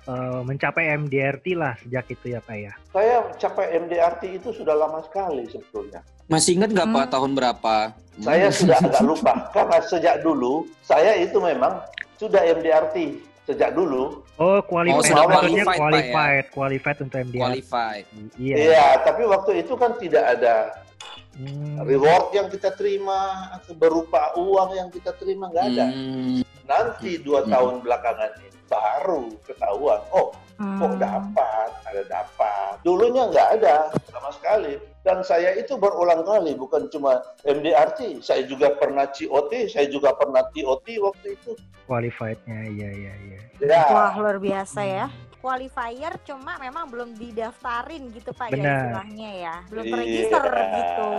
uh, 0.07 0.41
mencapai 0.41 0.95
MDRT 0.97 1.53
lah 1.53 1.75
sejak 1.83 2.07
itu 2.09 2.33
ya 2.33 2.39
Pak 2.41 2.57
ya. 2.57 2.73
Saya 2.95 3.15
capai 3.37 3.75
MDRT 3.77 4.41
itu 4.41 4.49
sudah 4.55 4.73
lama 4.73 5.03
sekali 5.05 5.45
sebetulnya. 5.51 6.01
Masih 6.27 6.59
ingat 6.59 6.73
nggak 6.73 6.87
hmm. 6.89 6.97
Pak 6.97 7.05
tahun 7.13 7.31
berapa? 7.35 7.75
Saya 8.23 8.47
hmm. 8.49 8.57
sudah 8.57 8.77
agak 8.81 9.03
lupa 9.13 9.33
karena 9.53 9.77
sejak 9.85 10.15
dulu 10.23 10.65
saya 10.81 11.11
itu 11.19 11.37
memang 11.37 11.83
sudah 12.17 12.41
MDRT 12.41 13.21
sejak 13.47 13.71
dulu. 13.75 14.25
Oh, 14.35 14.59
qualified. 14.59 15.15
Oh, 15.15 15.27
qualified, 15.31 15.79
qualified, 15.79 16.43
ya? 16.43 16.51
qualified 16.51 16.97
untuk 16.99 17.17
MDRT. 17.23 17.39
Qualified. 17.39 18.05
Iya. 18.35 18.55
Iya, 18.59 18.87
tapi 19.07 19.23
waktu 19.23 19.51
itu 19.63 19.73
kan 19.79 19.95
tidak 19.95 20.23
ada 20.35 20.55
Hmm. 21.37 21.85
Reward 21.85 22.33
yang 22.33 22.49
kita 22.49 22.73
terima 22.73 23.53
berupa 23.77 24.33
uang 24.41 24.73
yang 24.73 24.89
kita 24.89 25.13
terima 25.21 25.53
nggak 25.53 25.65
ada. 25.69 25.85
Hmm. 25.93 26.41
Nanti 26.67 27.17
dua 27.23 27.43
hmm. 27.43 27.51
tahun 27.51 27.73
belakangan 27.81 28.31
ini 28.43 28.59
baru 28.67 29.31
ketahuan. 29.47 30.03
Oh, 30.11 30.35
hmm. 30.59 30.79
kok 30.79 30.93
dapat? 30.99 31.69
Ada 31.87 32.03
dapat. 32.11 32.73
Dulunya 32.83 33.23
nggak 33.31 33.49
ada 33.59 33.75
sama 34.11 34.29
sekali. 34.35 34.75
Dan 35.07 35.23
saya 35.23 35.55
itu 35.55 35.79
berulang 35.79 36.27
kali, 36.27 36.51
bukan 36.59 36.91
cuma 36.91 37.23
MDRT. 37.47 38.19
Saya 38.19 38.43
juga 38.43 38.75
pernah 38.75 39.07
COT, 39.07 39.71
saya 39.71 39.87
juga 39.87 40.11
pernah 40.19 40.43
TOT 40.51 40.87
waktu 40.99 41.39
itu. 41.39 41.55
Qualified-nya, 41.87 42.67
iya, 42.67 42.89
iya, 42.91 43.13
iya. 43.23 43.39
Ya. 43.63 43.83
Wah, 43.87 44.11
luar 44.19 44.35
biasa 44.43 44.83
ya 44.83 45.07
qualifier 45.39 46.13
cuma 46.25 46.57
memang 46.57 46.89
belum 46.89 47.09
didaftarin 47.15 48.09
gitu 48.13 48.33
Pak 48.33 48.49
ya 48.49 48.55
Benar. 48.57 48.65
ya 48.65 48.77
istilahnya 48.77 49.29
ya. 49.31 49.55
Belum 49.69 49.85
iya. 49.85 49.93
terregister 49.93 50.43
gitu. 50.57 51.09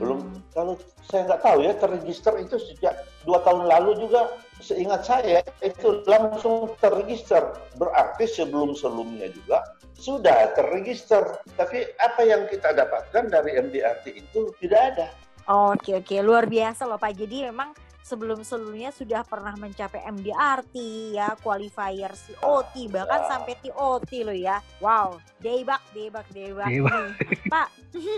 Belum 0.00 0.20
kalau 0.56 0.74
saya 1.04 1.22
nggak 1.28 1.42
tahu 1.44 1.58
ya 1.62 1.72
terregister 1.76 2.34
itu 2.40 2.56
sejak 2.58 2.94
dua 3.28 3.38
tahun 3.44 3.68
lalu 3.68 3.90
juga 4.00 4.20
seingat 4.60 5.02
saya 5.04 5.40
itu 5.60 6.04
langsung 6.08 6.72
terregister. 6.80 7.56
Berarti 7.76 8.24
sebelum-sebelumnya 8.28 9.32
juga 9.32 9.64
sudah 9.96 10.56
terregister. 10.56 11.40
Tapi 11.56 11.84
apa 12.00 12.20
yang 12.24 12.48
kita 12.48 12.72
dapatkan 12.72 13.28
dari 13.28 13.60
MDRT 13.60 14.04
itu 14.16 14.52
tidak 14.64 14.80
ada. 14.96 15.08
Oke 15.50 15.98
oke 15.98 16.14
luar 16.22 16.46
biasa 16.46 16.86
loh 16.86 16.96
Pak. 16.96 17.12
Jadi 17.16 17.50
memang 17.50 17.74
sebelum-sebelumnya 18.02 18.90
sudah 18.90 19.22
pernah 19.22 19.54
mencapai 19.54 20.02
MDRT 20.08 20.74
ya, 21.14 21.36
qualifier 21.40 22.10
COT 22.12 22.74
bahkan 22.90 23.22
sampai 23.28 23.54
TOT 23.60 24.10
loh 24.26 24.36
ya. 24.36 24.58
Wow, 24.82 25.20
debak, 25.38 25.82
debak, 25.94 26.26
debak. 26.32 26.68
debak. 26.68 27.14
Pak, 27.46 27.68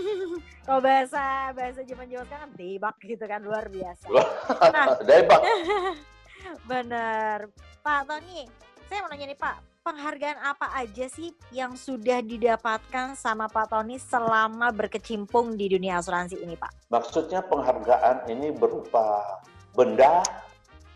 kalau 0.65 0.81
bahasa 0.81 1.53
bahasa 1.53 1.81
zaman 1.85 2.07
zaman 2.09 2.27
kan 2.27 2.49
debak 2.55 2.95
gitu 3.03 3.23
kan 3.27 3.39
luar 3.43 3.67
biasa. 3.69 4.05
Nah, 4.71 4.97
debak. 5.09 5.41
Bener, 6.69 7.49
Pak 7.83 8.01
Tony. 8.07 8.47
Saya 8.87 8.99
mau 8.99 9.09
nanya 9.09 9.31
nih 9.31 9.39
Pak, 9.39 9.55
penghargaan 9.83 10.39
apa 10.43 10.69
aja 10.75 11.07
sih 11.07 11.31
yang 11.51 11.73
sudah 11.75 12.19
didapatkan 12.23 13.15
sama 13.15 13.47
Pak 13.47 13.71
Tony 13.71 13.99
selama 13.99 14.71
berkecimpung 14.75 15.55
di 15.55 15.71
dunia 15.71 16.03
asuransi 16.03 16.39
ini, 16.39 16.55
Pak? 16.59 16.91
Maksudnya 16.91 17.41
penghargaan 17.47 18.27
ini 18.31 18.51
berupa 18.51 19.23
benda, 19.73 20.21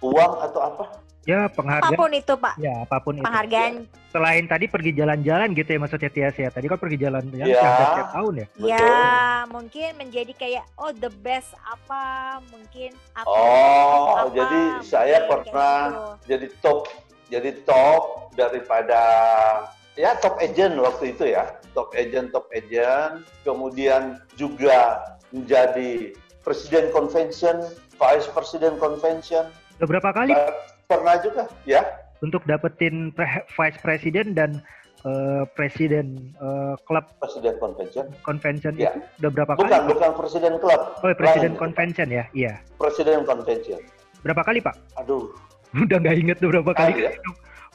uang 0.01 0.33
atau 0.45 0.61
apa? 0.61 0.85
Ya, 1.27 1.51
penghargaan. 1.51 1.91
Apa 1.91 1.99
pun 1.99 2.11
itu, 2.15 2.33
Pak. 2.39 2.55
Ya, 2.55 2.73
apa 2.87 2.97
pun 3.03 3.19
penghargaan. 3.19 3.19
itu. 3.19 3.91
Penghargaan. 3.91 4.11
Selain 4.15 4.43
tadi 4.47 4.65
pergi 4.71 4.91
jalan-jalan 4.95 5.51
gitu 5.51 5.69
ya 5.75 5.79
maksudnya 5.83 6.07
Tias 6.07 6.35
ya. 6.39 6.47
Tadi 6.47 6.65
kan 6.71 6.79
pergi 6.79 6.97
jalan 7.03 7.23
ya, 7.35 7.43
ya 7.43 7.59
setiap 7.59 8.09
tahun 8.15 8.33
ya. 8.39 8.47
Ya, 8.63 8.95
mungkin 9.51 9.89
menjadi 9.99 10.31
kayak 10.39 10.63
oh 10.79 10.95
the 10.95 11.11
best 11.19 11.51
apa, 11.67 12.39
mungkin 12.47 12.95
apa. 13.11 13.27
Oh, 13.27 14.23
apa, 14.23 14.31
jadi 14.31 14.61
saya 14.87 15.27
pernah 15.27 15.75
gitu. 15.91 16.31
jadi 16.31 16.47
top 16.63 16.79
jadi 17.27 17.51
top 17.67 18.31
daripada 18.39 19.01
ya 19.99 20.15
top 20.23 20.39
agent 20.39 20.79
waktu 20.79 21.11
itu 21.11 21.35
ya. 21.35 21.59
Top 21.75 21.91
agent, 21.91 22.31
top 22.31 22.47
agent. 22.55 23.27
Kemudian 23.43 24.23
juga 24.39 25.03
menjadi 25.35 26.15
presiden 26.47 26.87
convention 26.95 27.67
Vice 27.97 28.27
President 28.31 28.75
Convention. 28.77 29.49
Beberapa 29.81 30.09
kali? 30.13 30.33
Pernah 30.87 31.17
juga, 31.21 31.49
ya. 31.67 31.81
Untuk 32.21 32.41
dapetin 32.49 33.13
pre 33.13 33.45
Vice 33.53 33.77
President 33.81 34.33
dan 34.33 34.61
uh, 35.05 35.43
Presiden 35.53 36.33
uh, 36.41 36.73
Club. 36.85 37.05
Presiden 37.21 37.57
Convention. 37.61 38.05
Convention 38.25 38.73
ya. 38.77 38.93
itu 38.93 39.21
udah 39.21 39.31
berapa 39.33 39.53
bukan, 39.53 39.69
kali? 39.69 39.73
Bukan, 39.73 39.89
bukan 39.93 40.11
Presiden 40.17 40.53
Club. 40.57 40.81
Oh, 41.03 41.13
Presiden 41.13 41.53
Convention 41.59 42.07
ya, 42.09 42.25
iya. 42.33 42.53
Presiden 42.81 43.21
Convention. 43.25 43.81
Berapa 44.25 44.41
kali, 44.41 44.59
Pak? 44.63 44.75
Aduh. 44.97 45.29
udah 45.85 45.97
nggak 45.99 46.15
inget 46.17 46.37
tuh 46.39 46.49
berapa 46.49 46.71
kali. 46.73 47.05
Ya? 47.05 47.11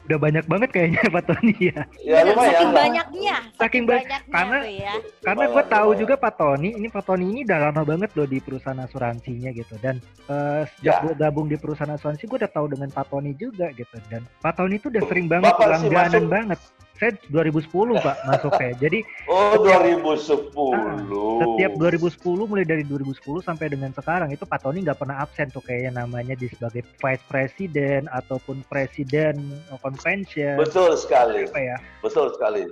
Udah 0.03 0.17
banyak 0.19 0.45
banget 0.45 0.69
kayaknya 0.75 1.01
Pak 1.15 1.23
Tony 1.31 1.55
ya. 1.71 1.81
Ya 2.03 2.19
lumayan. 2.27 2.51
Saking 2.51 2.71
banyaknya. 2.75 3.35
Saking 3.55 3.83
banyaknya 3.87 4.19
karena 4.33 4.57
ya. 4.67 4.95
karena 5.23 5.45
gue 5.47 5.63
tahu 5.71 5.89
juga 5.95 6.15
Pak 6.19 6.33
Tony 6.35 6.69
ini 6.75 6.87
Pak 6.91 7.03
Tony 7.07 7.25
ini 7.31 7.39
udah 7.47 7.59
lama 7.69 7.81
banget 7.87 8.09
loh 8.17 8.27
di 8.27 8.37
perusahaan 8.43 8.79
asuransinya 8.83 9.49
gitu 9.55 9.75
dan 9.79 10.03
uh, 10.27 10.67
sejak 10.77 10.95
ya. 10.99 11.03
gue 11.07 11.13
gabung 11.15 11.47
di 11.47 11.55
perusahaan 11.55 11.93
asuransi 11.95 12.27
gue 12.27 12.37
udah 12.43 12.51
tahu 12.51 12.65
dengan 12.71 12.89
Pak 12.91 13.05
Tony 13.11 13.31
juga 13.37 13.71
gitu 13.75 13.95
dan 14.11 14.27
Pak 14.43 14.53
Tony 14.59 14.75
itu 14.79 14.91
udah 14.91 15.03
sering 15.07 15.27
banget 15.31 15.53
langganan 15.55 16.25
banget 16.27 16.59
saya 16.99 17.11
2010 17.29 17.69
Pak 17.99 18.17
masuk 18.29 18.51
saya. 18.55 18.73
Jadi 18.77 19.01
Oh, 19.25 19.57
2010. 19.61 20.53
Nah, 20.73 20.99
setiap 21.41 21.71
2010 21.79 22.45
mulai 22.45 22.65
dari 22.65 22.83
2010 22.85 23.41
sampai 23.41 23.73
dengan 23.73 23.91
sekarang 23.95 24.29
itu 24.29 24.45
Pak 24.45 24.61
Tony 24.61 24.85
nggak 24.85 24.99
pernah 25.01 25.21
absen 25.25 25.49
tuh 25.49 25.63
kayaknya 25.65 26.05
namanya 26.05 26.37
di 26.37 26.47
sebagai 26.51 26.85
vice 27.01 27.25
president 27.25 28.05
ataupun 28.13 28.61
presiden 28.69 29.39
convention. 29.81 30.61
Betul 30.61 30.93
sekali. 30.95 31.49
Apa 31.49 31.59
ya? 31.59 31.77
Betul 32.05 32.31
sekali. 32.37 32.69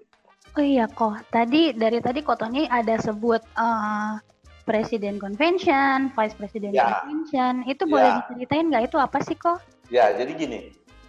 Oh 0.60 0.64
iya 0.64 0.86
kok. 0.92 1.24
Tadi 1.32 1.72
dari 1.74 2.04
tadi 2.04 2.20
kok 2.22 2.44
Tony 2.44 2.68
ada 2.68 3.00
sebut 3.00 3.40
uh, 3.56 4.20
presiden 4.68 5.18
convention, 5.18 6.12
vice 6.14 6.36
president 6.36 6.76
ya. 6.76 7.02
convention. 7.02 7.64
Itu 7.66 7.88
ya. 7.88 7.92
boleh 7.92 8.10
diceritain 8.22 8.68
nggak 8.70 8.84
itu 8.92 8.98
apa 9.00 9.18
sih 9.24 9.36
kok? 9.40 9.64
Ya, 9.92 10.12
jadi 10.16 10.32
gini. 10.36 10.62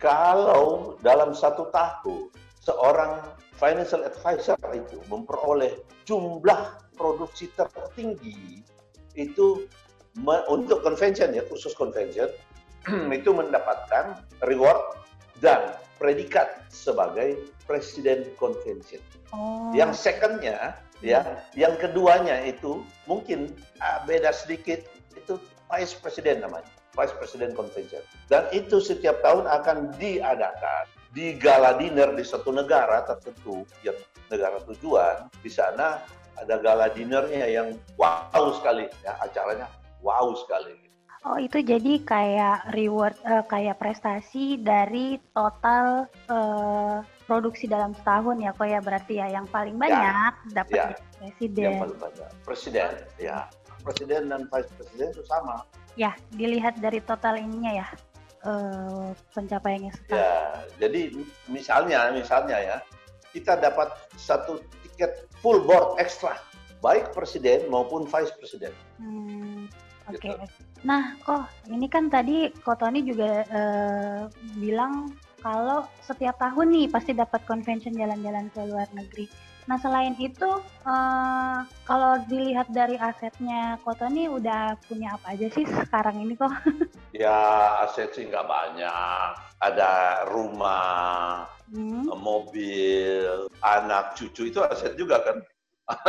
Kalau 0.03 0.99
dalam 0.99 1.31
satu 1.31 1.71
tahun 1.71 2.42
seorang 2.63 3.35
financial 3.59 4.07
advisor 4.07 4.59
itu 4.71 5.03
memperoleh 5.11 5.83
jumlah 6.07 6.79
produksi 6.95 7.51
tertinggi 7.59 8.63
itu 9.19 9.67
untuk 10.47 10.81
convention 10.87 11.35
ya 11.35 11.43
khusus 11.51 11.75
convention 11.75 12.31
itu 13.19 13.31
mendapatkan 13.35 14.23
reward 14.47 14.79
dan 15.43 15.75
predikat 15.99 16.67
sebagai 16.71 17.51
presiden 17.67 18.27
convention. 18.39 18.99
Oh. 19.31 19.71
Yang 19.71 20.03
secondnya 20.03 20.75
ya, 20.99 21.47
yang 21.55 21.79
keduanya 21.79 22.43
itu 22.43 22.83
mungkin 23.07 23.55
uh, 23.79 24.03
beda 24.07 24.35
sedikit 24.35 24.83
itu 25.15 25.39
vice 25.71 25.95
president 25.95 26.43
namanya, 26.43 26.67
vice 26.99 27.15
president 27.19 27.55
convention. 27.55 28.03
Dan 28.27 28.51
itu 28.51 28.83
setiap 28.83 29.23
tahun 29.23 29.47
akan 29.47 29.95
diadakan 29.99 30.91
di 31.13 31.37
gala 31.37 31.77
dinner 31.77 32.17
di 32.17 32.25
satu 32.25 32.49
negara 32.49 33.05
tertentu 33.05 33.69
yang 33.85 33.97
negara 34.33 34.57
tujuan 34.65 35.29
di 35.45 35.53
sana 35.53 36.01
ada 36.41 36.57
gala 36.57 36.89
dinnernya 36.89 37.45
yang 37.45 37.77
wow 38.01 38.49
sekali 38.57 38.89
ya 39.05 39.13
acaranya 39.21 39.69
wow 40.01 40.33
sekali. 40.33 40.75
Oh 41.23 41.39
itu 41.39 41.63
jadi 41.63 42.03
kayak 42.03 42.75
reward 42.75 43.15
uh, 43.23 43.47
kayak 43.47 43.79
prestasi 43.79 44.59
dari 44.59 45.23
total 45.31 46.11
uh, 46.27 46.99
produksi 47.31 47.71
dalam 47.71 47.95
setahun 47.95 48.43
ya 48.43 48.51
kok 48.51 48.67
ya 48.67 48.83
berarti 48.83 49.23
ya. 49.23 49.31
Yang 49.31 49.47
paling 49.55 49.79
ya, 49.79 49.83
banyak 49.87 50.03
ya, 50.03 50.51
dapat 50.51 50.75
ya, 50.75 50.87
presiden. 51.23 51.63
Yang 51.63 51.79
paling 51.79 51.99
banyak. 52.03 52.31
Presiden 52.43 52.91
ya. 53.23 53.39
Presiden 53.87 54.23
dan 54.35 54.51
vice 54.51 54.71
presiden 54.75 55.15
itu 55.15 55.23
sama. 55.31 55.63
Ya 55.95 56.11
dilihat 56.35 56.83
dari 56.83 56.99
total 56.99 57.39
ininya 57.39 57.71
ya 57.71 57.87
uh, 58.47 59.11
pencapaiannya 59.35 59.93
sekarang? 59.95 60.19
Ya, 60.19 60.35
jadi 60.79 61.01
misalnya, 61.51 62.13
misalnya 62.15 62.59
ya, 62.59 62.77
kita 63.33 63.59
dapat 63.59 63.91
satu 64.15 64.61
tiket 64.85 65.27
full 65.41 65.65
board 65.65 65.99
extra 65.99 66.37
baik 66.83 67.15
presiden 67.15 67.71
maupun 67.71 68.05
vice 68.05 68.35
presiden. 68.37 68.75
Hmm, 68.99 69.71
Oke. 70.11 70.19
Gitu. 70.19 70.35
Nah, 70.83 71.15
kok 71.23 71.47
ini 71.71 71.87
kan 71.87 72.11
tadi 72.11 72.51
Ko 72.67 72.75
Tony 72.75 73.07
juga 73.07 73.47
eh, 73.47 74.21
bilang 74.59 75.15
kalau 75.39 75.87
setiap 76.03 76.39
tahun 76.43 76.75
nih 76.75 76.87
pasti 76.91 77.15
dapat 77.15 77.47
convention 77.47 77.95
jalan-jalan 77.95 78.51
ke 78.51 78.61
luar 78.67 78.91
negeri. 78.95 79.31
Nah, 79.71 79.79
selain 79.79 80.19
itu 80.19 80.51
eh, 80.87 81.59
kalau 81.87 82.19
dilihat 82.27 82.67
dari 82.75 82.99
asetnya 82.99 83.79
Ko 83.87 83.95
Tony 83.95 84.27
udah 84.27 84.75
punya 84.91 85.15
apa 85.15 85.39
aja 85.39 85.47
sih 85.55 85.63
sekarang 85.67 86.23
ini 86.23 86.35
kok? 86.35 86.51
Ya 87.13 87.85
aset 87.85 88.17
sih 88.17 88.25
nggak 88.25 88.49
banyak. 88.49 89.29
Ada 89.61 90.25
rumah, 90.33 91.45
Hmm. 91.73 92.05
mobil, 92.21 93.49
anak, 93.65 94.13
cucu 94.17 94.49
itu 94.49 94.61
aset 94.65 94.93
juga 94.97 95.21
kan. 95.25 95.41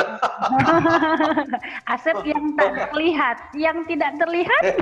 Aset 1.94 2.20
yang 2.24 2.56
tak 2.56 2.92
terlihat, 2.92 3.38
yang 3.56 3.78
tidak 3.88 4.12
terlihat. 4.20 4.64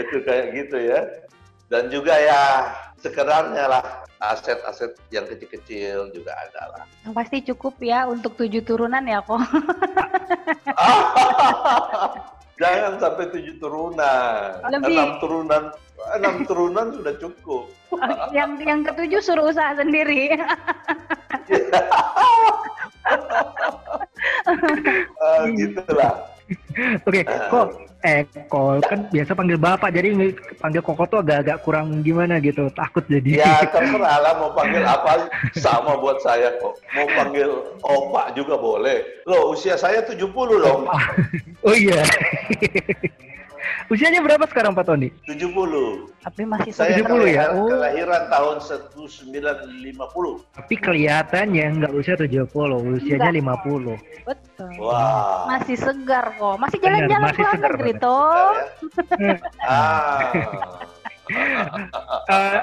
itu 0.00 0.16
kayak 0.24 0.46
gitu 0.56 0.76
ya. 0.76 1.00
Dan 1.70 1.88
juga 1.92 2.16
ya 2.16 2.42
sekedarnya 3.00 3.64
lah 3.66 3.82
aset-aset 4.20 4.92
yang 5.08 5.24
kecil-kecil 5.24 6.12
juga 6.12 6.36
ada 6.36 6.62
lah. 6.76 6.84
Yang 7.08 7.14
pasti 7.16 7.36
cukup 7.52 7.74
ya 7.80 8.04
untuk 8.04 8.36
tujuh 8.36 8.60
turunan 8.60 9.00
ya 9.08 9.24
kok. 9.24 9.40
Jangan 12.60 13.00
sampai 13.00 13.24
tujuh 13.32 13.56
turunan, 13.56 14.60
Lebih. 14.68 14.92
enam 14.92 15.16
turunan, 15.16 15.72
enam 16.20 16.44
turunan 16.44 16.92
sudah 16.92 17.16
cukup. 17.16 17.72
yang 18.36 18.60
yang 18.60 18.84
ketujuh 18.84 19.24
suruh 19.24 19.48
usaha 19.48 19.72
sendiri. 19.74 20.36
Ah, 25.20 25.48
gitulah. 25.56 26.29
Oke, 27.06 27.22
kok 27.26 27.66
eh 28.00 28.24
kok 28.48 28.80
kan 28.88 29.12
biasa 29.12 29.36
panggil 29.36 29.60
bapak 29.60 29.92
jadi 29.92 30.32
panggil 30.56 30.80
koko 30.80 31.04
tuh 31.04 31.20
agak-agak 31.20 31.60
kurang 31.60 32.00
gimana 32.00 32.40
gitu 32.40 32.72
takut 32.72 33.04
jadi 33.04 33.44
Ya 33.44 33.60
terserah 33.72 34.24
lah 34.24 34.32
mau 34.40 34.56
panggil 34.56 34.80
apa 34.80 35.28
sama 35.52 36.00
buat 36.00 36.16
saya 36.24 36.56
kok. 36.64 36.80
Mau 36.96 37.04
panggil 37.12 37.50
opa 37.84 38.32
juga 38.32 38.56
boleh. 38.56 39.04
Loh 39.28 39.52
usia 39.52 39.76
saya 39.76 40.00
70 40.00 40.32
loh. 40.32 40.88
oh 41.68 41.76
iya 41.76 42.00
usianya 43.90 44.22
berapa 44.22 44.46
sekarang 44.46 44.72
Pak 44.72 44.86
Tony 44.86 45.10
70. 45.26 45.50
Tapi 46.22 46.42
masih 46.44 46.70
Saya 46.70 46.94
70 46.96 47.26
ya? 47.26 47.50
kelahiran, 47.50 47.50
Oh. 47.52 47.68
kelahiran 47.68 48.22
tahun 48.28 48.56
1950. 48.62 50.34
tapi 50.54 50.74
kelihatannya 50.76 51.64
nggak 51.76 51.92
usia 51.92 52.14
70 52.14 52.46
usianya 52.94 53.34
50 53.34 53.98
betul. 54.22 54.70
Wah. 54.78 55.50
Masih 55.50 55.74
segar 55.74 56.30
kok. 56.34 56.56
Masih 56.56 56.78
jalan-jalan 56.78 57.22
masih 57.26 57.34
ke 57.34 57.42
luar 57.42 57.52
segar 57.52 57.72
negeri 57.74 57.92
toh. 57.98 58.52
Ya. 59.18 59.34
Ah. 59.62 60.18
Eh, 62.26 62.60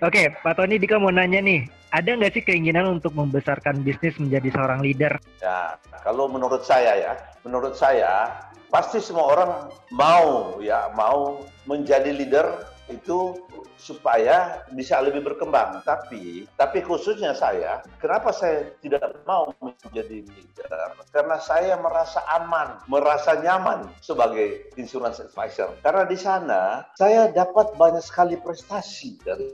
Oke, 0.00 0.32
Pak 0.34 0.56
Tony 0.56 0.76
Dika 0.76 0.96
mau 0.96 1.08
nanya 1.08 1.40
nih, 1.40 1.64
ada 1.90 2.16
nggak 2.16 2.32
sih 2.32 2.40
keinginan 2.40 2.88
untuk 2.88 3.12
membesarkan 3.12 3.80
bisnis 3.80 4.16
menjadi 4.16 4.48
seorang 4.52 4.80
leader? 4.80 5.12
Ya, 5.40 5.76
kalau 6.00 6.24
menurut 6.24 6.64
saya 6.64 6.96
ya, 6.96 7.12
menurut 7.44 7.76
saya 7.76 8.32
pasti 8.70 9.02
semua 9.02 9.26
orang 9.34 9.50
mau 9.90 10.62
ya 10.62 10.94
mau 10.94 11.42
menjadi 11.66 12.14
leader 12.14 12.46
itu 12.90 13.38
supaya 13.80 14.60
bisa 14.76 15.00
lebih 15.00 15.24
berkembang. 15.24 15.80
Tapi, 15.82 16.44
tapi 16.60 16.78
khususnya 16.84 17.32
saya, 17.32 17.80
kenapa 17.96 18.34
saya 18.34 18.68
tidak 18.84 19.24
mau 19.24 19.48
menjadi 19.62 20.20
leader? 20.26 20.92
Karena 21.10 21.40
saya 21.40 21.80
merasa 21.80 22.20
aman, 22.28 22.84
merasa 22.86 23.40
nyaman 23.40 23.88
sebagai 24.04 24.68
insurance 24.76 25.18
advisor. 25.18 25.72
Karena 25.80 26.04
di 26.04 26.18
sana 26.20 26.84
saya 27.00 27.32
dapat 27.32 27.72
banyak 27.80 28.04
sekali 28.04 28.36
prestasi 28.36 29.16
dari 29.24 29.48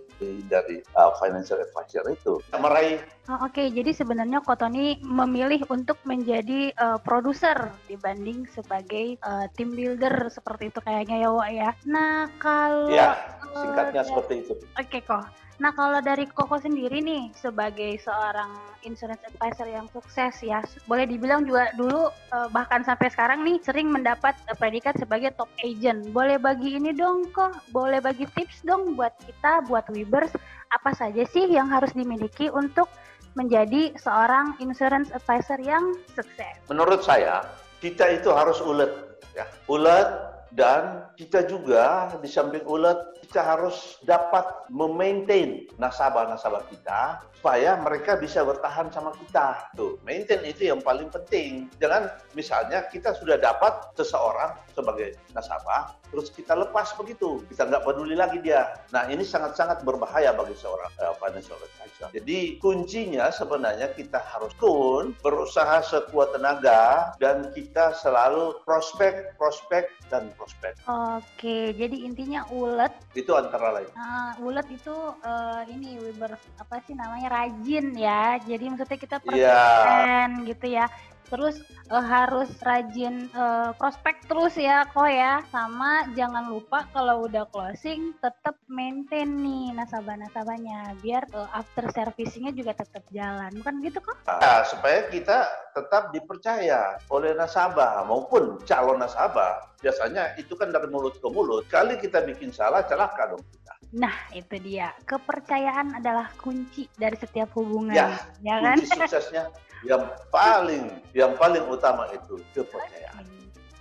dari 0.51 0.83
uh, 0.99 1.15
financial 1.23 1.63
advisor 1.63 2.03
itu. 2.11 2.43
Meraih 2.57 2.99
Oh, 3.27 3.43
Oke, 3.43 3.75
jadi 3.75 3.91
sebenarnya 3.91 4.39
Kotoni 4.39 5.03
memilih 5.03 5.67
untuk 5.67 5.99
menjadi 6.07 6.71
eh, 6.71 6.99
produser 7.03 7.75
dibanding 7.91 8.47
sebagai 8.55 9.19
eh, 9.19 9.47
team 9.59 9.75
builder 9.75 10.31
seperti 10.31 10.71
itu 10.71 10.79
kayaknya 10.79 11.27
ya, 11.27 11.31
Wak 11.35 11.51
ya. 11.51 11.71
Nah, 11.91 12.31
kalau 12.39 12.87
eh, 12.87 13.19
singkatnya 13.61 14.03
da- 14.03 14.09
seperti 14.09 14.35
itu. 14.45 14.53
Oke 14.77 15.01
kok. 15.05 15.25
Nah 15.57 15.73
kalau 15.73 16.05
dari 16.05 16.29
Koko 16.29 16.61
sendiri 16.61 17.01
nih 17.01 17.33
sebagai 17.33 17.97
seorang 18.05 18.53
insurance 18.85 19.25
advisor 19.25 19.65
yang 19.65 19.89
sukses 19.89 20.37
ya, 20.45 20.61
boleh 20.85 21.09
dibilang 21.09 21.49
juga 21.49 21.73
dulu 21.81 22.13
eh, 22.13 22.49
bahkan 22.53 22.85
sampai 22.85 23.09
sekarang 23.09 23.41
nih 23.41 23.57
sering 23.65 23.89
mendapat 23.89 24.37
eh, 24.53 24.57
predikat 24.57 25.01
sebagai 25.01 25.33
top 25.33 25.49
agent. 25.65 26.13
Boleh 26.13 26.37
bagi 26.37 26.77
ini 26.77 26.93
dong 26.93 27.33
kok, 27.33 27.57
boleh 27.73 28.05
bagi 28.05 28.29
tips 28.37 28.69
dong 28.69 29.01
buat 29.01 29.17
kita, 29.25 29.65
buat 29.65 29.89
Webers, 29.89 30.37
apa 30.77 30.93
saja 30.93 31.25
sih 31.25 31.49
yang 31.49 31.73
harus 31.73 31.97
dimiliki 31.97 32.53
untuk 32.53 32.93
menjadi 33.37 33.97
seorang 34.01 34.57
insurance 34.61 35.09
advisor 35.13 35.61
yang 35.61 35.97
sukses? 36.13 36.57
menurut 36.73 37.05
saya 37.05 37.45
kita 37.85 38.17
itu 38.17 38.33
harus 38.33 38.59
ulet 38.65 38.89
ya 39.37 39.45
ulet 39.69 40.09
dan 40.57 41.05
kita 41.21 41.45
juga 41.45 42.09
di 42.17 42.27
samping 42.33 42.65
ulet 42.65 42.97
kita 43.21 43.45
harus 43.45 44.01
dapat 44.09 44.49
memaintain 44.73 45.69
nasabah-nasabah 45.77 46.65
kita 46.73 47.21
supaya 47.37 47.77
mereka 47.79 48.17
bisa 48.17 48.41
bertahan 48.43 48.89
sama 48.89 49.13
kita. 49.13 49.71
Tuh, 49.77 50.01
maintain 50.03 50.41
itu 50.43 50.73
yang 50.73 50.81
paling 50.81 51.13
penting. 51.13 51.69
Jangan 51.79 52.09
misalnya 52.33 52.89
kita 52.89 53.13
sudah 53.13 53.37
dapat 53.37 53.93
seseorang 53.95 54.57
sebagai 54.73 55.15
nasabah, 55.37 55.95
terus 56.09 56.33
kita 56.33 56.57
lepas 56.57 56.97
begitu, 56.97 57.45
kita 57.53 57.69
nggak 57.69 57.85
peduli 57.85 58.17
lagi 58.17 58.41
dia. 58.41 58.75
Nah 58.91 59.07
ini 59.13 59.23
sangat-sangat 59.23 59.85
berbahaya 59.85 60.33
bagi 60.33 60.57
seorang 60.57 60.91
uh, 60.99 61.15
financial 61.21 61.61
advisor. 61.61 62.09
Jadi 62.17 62.57
kuncinya 62.59 63.29
sebenarnya 63.29 63.93
kita 63.93 64.19
harus 64.21 64.51
kun 64.57 65.13
berusaha 65.21 65.85
sekuat 65.85 66.35
tenaga 66.37 67.13
dan 67.21 67.53
kita 67.53 67.93
selalu 68.01 68.59
prospek, 68.65 69.37
prospek 69.37 69.93
dan 70.09 70.33
prospek. 70.35 70.77
Oke, 70.87 71.73
jadi 71.77 71.97
intinya 72.07 72.47
ulet 72.53 72.93
Itu 73.17 73.35
antara 73.35 73.81
lain. 73.81 73.91
Nah, 73.97 74.37
ulet 74.41 74.67
itu 74.73 74.95
eh, 75.25 75.63
ini 75.73 75.99
Weber 76.01 76.37
apa 76.37 76.77
sih 76.85 76.95
namanya 76.95 77.36
rajin 77.37 77.87
ya. 77.93 78.41
Jadi 78.41 78.65
maksudnya 78.73 78.99
kita 78.99 79.17
Iya. 79.21 79.29
persisten 79.29 80.29
gitu 80.49 80.67
ya. 80.73 80.87
Terus 81.27 81.59
eh, 81.91 82.07
harus 82.07 82.47
rajin 82.63 83.27
eh, 83.35 83.71
prospek 83.75 84.31
terus 84.31 84.55
ya 84.55 84.87
kok 84.87 85.11
ya. 85.11 85.43
Sama 85.51 86.07
jangan 86.15 86.47
lupa 86.47 86.87
kalau 86.95 87.27
udah 87.27 87.51
closing 87.51 88.15
tetap 88.23 88.55
maintain 88.71 89.27
nih 89.27 89.75
nasabah-nasabahnya 89.75 90.95
biar 91.03 91.27
eh, 91.35 91.49
after 91.51 91.91
servicingnya 91.91 92.55
juga 92.55 92.79
tetap 92.79 93.03
jalan. 93.11 93.51
Bukan 93.59 93.75
gitu 93.83 93.99
kok? 93.99 94.17
Nah, 94.31 94.63
supaya 94.71 95.11
kita 95.11 95.51
tetap 95.75 96.15
dipercaya 96.15 96.95
oleh 97.11 97.35
nasabah 97.35 98.07
maupun 98.07 98.63
calon 98.63 99.03
nasabah. 99.03 99.67
Biasanya 99.83 100.39
itu 100.39 100.55
kan 100.55 100.71
dari 100.71 100.87
mulut 100.87 101.19
ke 101.19 101.27
mulut. 101.27 101.67
Kali 101.67 101.99
kita 101.99 102.23
bikin 102.23 102.55
salah, 102.55 102.87
celaka 102.87 103.35
dong 103.35 103.43
kita. 103.51 103.76
Nah, 103.97 104.13
itu 104.37 104.61
dia. 104.61 104.93
Kepercayaan 105.09 105.97
adalah 105.97 106.29
kunci 106.37 106.85
dari 107.01 107.17
setiap 107.17 107.57
hubungan. 107.57 107.97
Ya, 107.97 108.21
ya 108.45 108.61
kan? 108.61 108.77
Kunci 108.77 108.93
suksesnya 108.93 109.49
yang 109.85 110.05
paling 110.29 111.01
yang 111.17 111.33
paling 111.41 111.65
utama 111.65 112.05
itu 112.13 112.37
kepercayaan. 112.53 113.25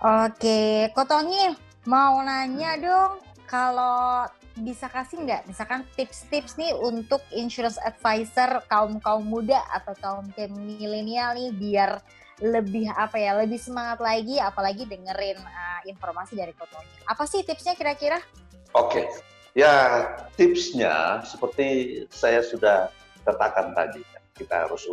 Oke, 0.00 0.88
Kotongi 0.96 1.56
mau 1.88 2.20
nanya 2.24 2.80
dong 2.80 3.20
kalau 3.44 4.24
bisa 4.56 4.88
kasih 4.88 5.20
nggak 5.20 5.44
misalkan 5.44 5.84
tips-tips 6.00 6.56
nih 6.56 6.72
untuk 6.72 7.20
insurance 7.28 7.76
advisor 7.84 8.64
kaum 8.72 8.96
kaum 9.04 9.24
muda 9.28 9.60
atau 9.68 9.92
kaum 10.00 10.32
kaum 10.32 10.56
milenial 10.56 11.36
nih 11.36 11.52
biar 11.52 12.00
lebih 12.40 12.88
apa 12.92 13.16
ya 13.20 13.36
lebih 13.36 13.60
semangat 13.60 14.00
lagi 14.00 14.40
apalagi 14.40 14.88
dengerin 14.88 15.40
uh, 15.40 15.80
informasi 15.88 16.36
dari 16.36 16.52
Kotongi. 16.56 17.04
Apa 17.08 17.24
sih 17.28 17.44
tipsnya 17.44 17.76
kira-kira? 17.76 18.20
Oke, 18.76 19.08
ya 19.56 20.04
tipsnya 20.36 21.24
seperti 21.24 22.04
saya 22.12 22.44
sudah 22.44 22.92
katakan 23.24 23.72
tadi, 23.72 24.04
kita 24.36 24.68
harus 24.68 24.84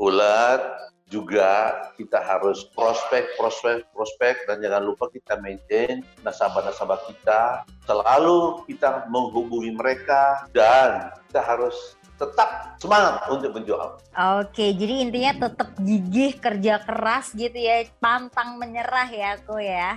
ulet. 0.00 0.62
Juga 1.10 1.74
kita 1.98 2.22
harus 2.22 2.70
prospek, 2.70 3.34
prospek, 3.34 3.82
prospek 3.90 4.46
dan 4.46 4.62
jangan 4.62 4.94
lupa 4.94 5.10
kita 5.10 5.42
maintain 5.42 6.06
nasabah-nasabah 6.22 7.02
kita, 7.10 7.66
selalu 7.82 8.62
kita 8.70 9.10
menghubungi 9.10 9.74
mereka 9.74 10.46
dan 10.54 11.10
kita 11.26 11.42
harus 11.42 11.98
tetap 12.20 12.76
semangat 12.76 13.24
untuk 13.32 13.56
menjual. 13.56 13.96
Oke, 14.40 14.76
jadi 14.76 14.94
intinya 15.00 15.48
tetap 15.48 15.72
gigih 15.80 16.36
kerja 16.36 16.76
keras 16.84 17.32
gitu 17.32 17.56
ya, 17.56 17.80
pantang 17.96 18.60
menyerah 18.60 19.08
ya, 19.08 19.40
Ko 19.40 19.56
ya. 19.56 19.96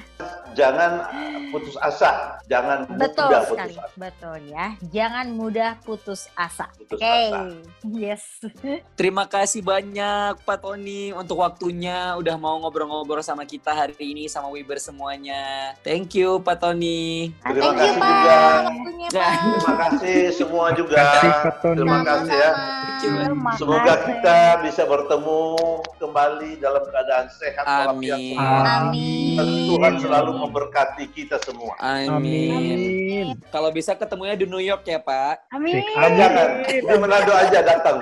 jangan 0.54 1.04
putus 1.50 1.76
asa, 1.78 2.40
jangan 2.48 2.88
Betul 2.96 3.28
mudah 3.28 3.44
sekali, 3.44 3.74
putus 3.76 3.84
asa. 3.84 4.00
betul 4.00 4.38
ya. 4.48 4.66
Jangan 4.88 5.26
mudah 5.34 5.72
putus 5.82 6.22
asa. 6.34 6.70
Putus 6.78 6.96
Oke, 6.96 7.04
asa. 7.04 7.40
yes. 7.92 8.24
Terima 9.00 9.28
kasih 9.28 9.60
banyak 9.60 10.40
Pak 10.42 10.58
Tony 10.62 11.12
untuk 11.12 11.42
waktunya 11.42 12.16
udah 12.16 12.36
mau 12.38 12.56
ngobrol-ngobrol 12.62 13.20
sama 13.20 13.44
kita 13.44 13.74
hari 13.74 13.96
ini 14.00 14.30
sama 14.30 14.48
Wiber 14.48 14.78
semuanya. 14.78 15.74
Thank 15.82 16.16
you 16.16 16.40
Pak 16.40 16.62
Tony. 16.62 17.34
Terima 17.42 17.74
Thank 17.74 17.82
you 17.82 17.82
kasih 17.82 18.00
Pak, 18.00 18.08
juga. 18.08 18.38
waktunya. 18.64 19.08
Pak. 19.10 19.34
Terima 19.34 19.74
kasih 19.76 20.18
semua 20.32 20.66
juga. 20.72 20.96
Terima 20.96 21.10
kasih, 21.10 21.30
Pak 21.34 21.56
Tony. 21.60 21.78
Terima 21.78 22.00
kasih 22.00 22.12
ya. 22.22 22.93
Sama-sama. 23.04 23.22
Terima 23.26 23.52
Semoga 23.56 23.84
kasih. 23.94 24.06
kita 24.10 24.38
bisa 24.62 24.84
bertemu 24.84 25.40
kembali 25.96 26.52
dalam 26.58 26.84
keadaan 26.84 27.26
sehat 27.30 27.66
walafiat 27.66 28.18
Amin. 28.18 28.38
Amin. 28.38 29.36
Dan 29.36 29.48
Tuhan 29.68 29.94
selalu 30.00 30.32
memberkati 30.40 31.06
kita 31.10 31.38
semua. 31.40 31.74
Amin. 31.78 32.10
Amin. 32.10 33.28
Kalau 33.50 33.70
bisa 33.70 33.94
ketemunya 33.94 34.34
di 34.34 34.46
New 34.46 34.60
York 34.60 34.84
ya 34.84 34.98
Pak. 34.98 35.50
Amin. 35.50 35.82
Dan 35.82 36.12
jangan 36.14 36.48
di 36.64 36.96
Manado 36.96 37.32
aja 37.32 37.60
datang. 37.62 37.98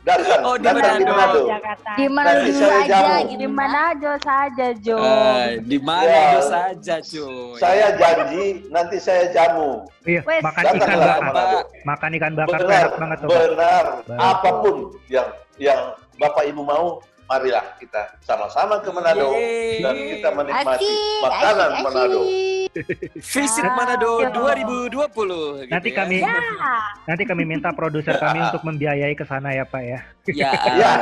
Datang. 0.00 0.40
Oh, 0.42 0.56
di 0.56 0.64
datang 0.64 0.96
di 0.96 1.04
Manado. 1.04 1.12
Manado. 1.12 1.40
Jakarta. 1.46 1.90
Di 1.92 2.06
mana 2.08 2.28
Nanti 2.30 2.48
dulu 2.48 2.58
saya 2.58 2.72
aja 2.72 2.88
jamu. 2.88 3.28
gitu. 3.28 3.38
Di 3.40 3.48
mana 3.48 3.78
aja 3.86 4.12
saja, 4.18 4.66
Jo. 4.76 4.96
Eh, 4.96 5.46
di 5.62 5.78
mana 5.78 6.02
Ya. 6.02 6.20
aja 6.30 6.40
saja 6.42 6.94
cuy. 7.00 7.58
Saya 7.58 7.86
janji 7.94 8.44
nanti 8.68 8.96
saya 8.96 9.24
jamu. 9.28 9.84
Iya, 10.00 10.24
makan 10.24 10.62
ikan 10.72 10.96
bakar. 10.96 11.18
Manado. 11.22 11.58
Makan 11.84 12.10
ikan 12.16 12.32
bakar 12.34 12.58
tuh 12.58 12.64
Benar, 12.64 12.80
enak 12.80 12.94
banget 12.96 13.18
tuh. 13.18 13.28
Pak. 13.28 13.40
benar. 13.44 13.84
Betul. 14.00 14.16
Apa 14.40 14.50
pun 14.58 14.76
yang 15.06 15.28
yang 15.56 15.80
Bapak 16.16 16.44
Ibu 16.46 16.60
mau, 16.60 17.00
marilah 17.26 17.76
kita 17.76 18.16
sama-sama 18.20 18.80
ke 18.80 18.88
Manado 18.88 19.32
Yeay. 19.32 19.78
dan 19.78 19.94
kita 19.94 20.28
menikmati 20.30 20.82
Asik, 20.82 21.22
makanan 21.22 21.68
asik, 21.70 21.84
Manado. 21.84 22.22
Visit 23.16 23.64
Ah, 23.64 23.74
Manado 23.74 24.10
yo. 24.20 24.30
2020. 24.30 25.10
gitu 25.60 25.68
Nanti 25.68 25.90
ya. 25.90 25.96
kami 25.96 26.16
Ya. 26.18 26.38
nanti 27.04 27.22
kami 27.24 27.42
minta 27.44 27.70
produser 27.70 28.14
kami 28.16 28.40
untuk 28.40 28.62
membiayai 28.62 29.12
ke 29.12 29.22
sana 29.22 29.50
ya, 29.50 29.62
Pak 29.64 29.82
ya. 29.82 30.00
Ya. 30.28 30.50
Ya. 30.72 30.92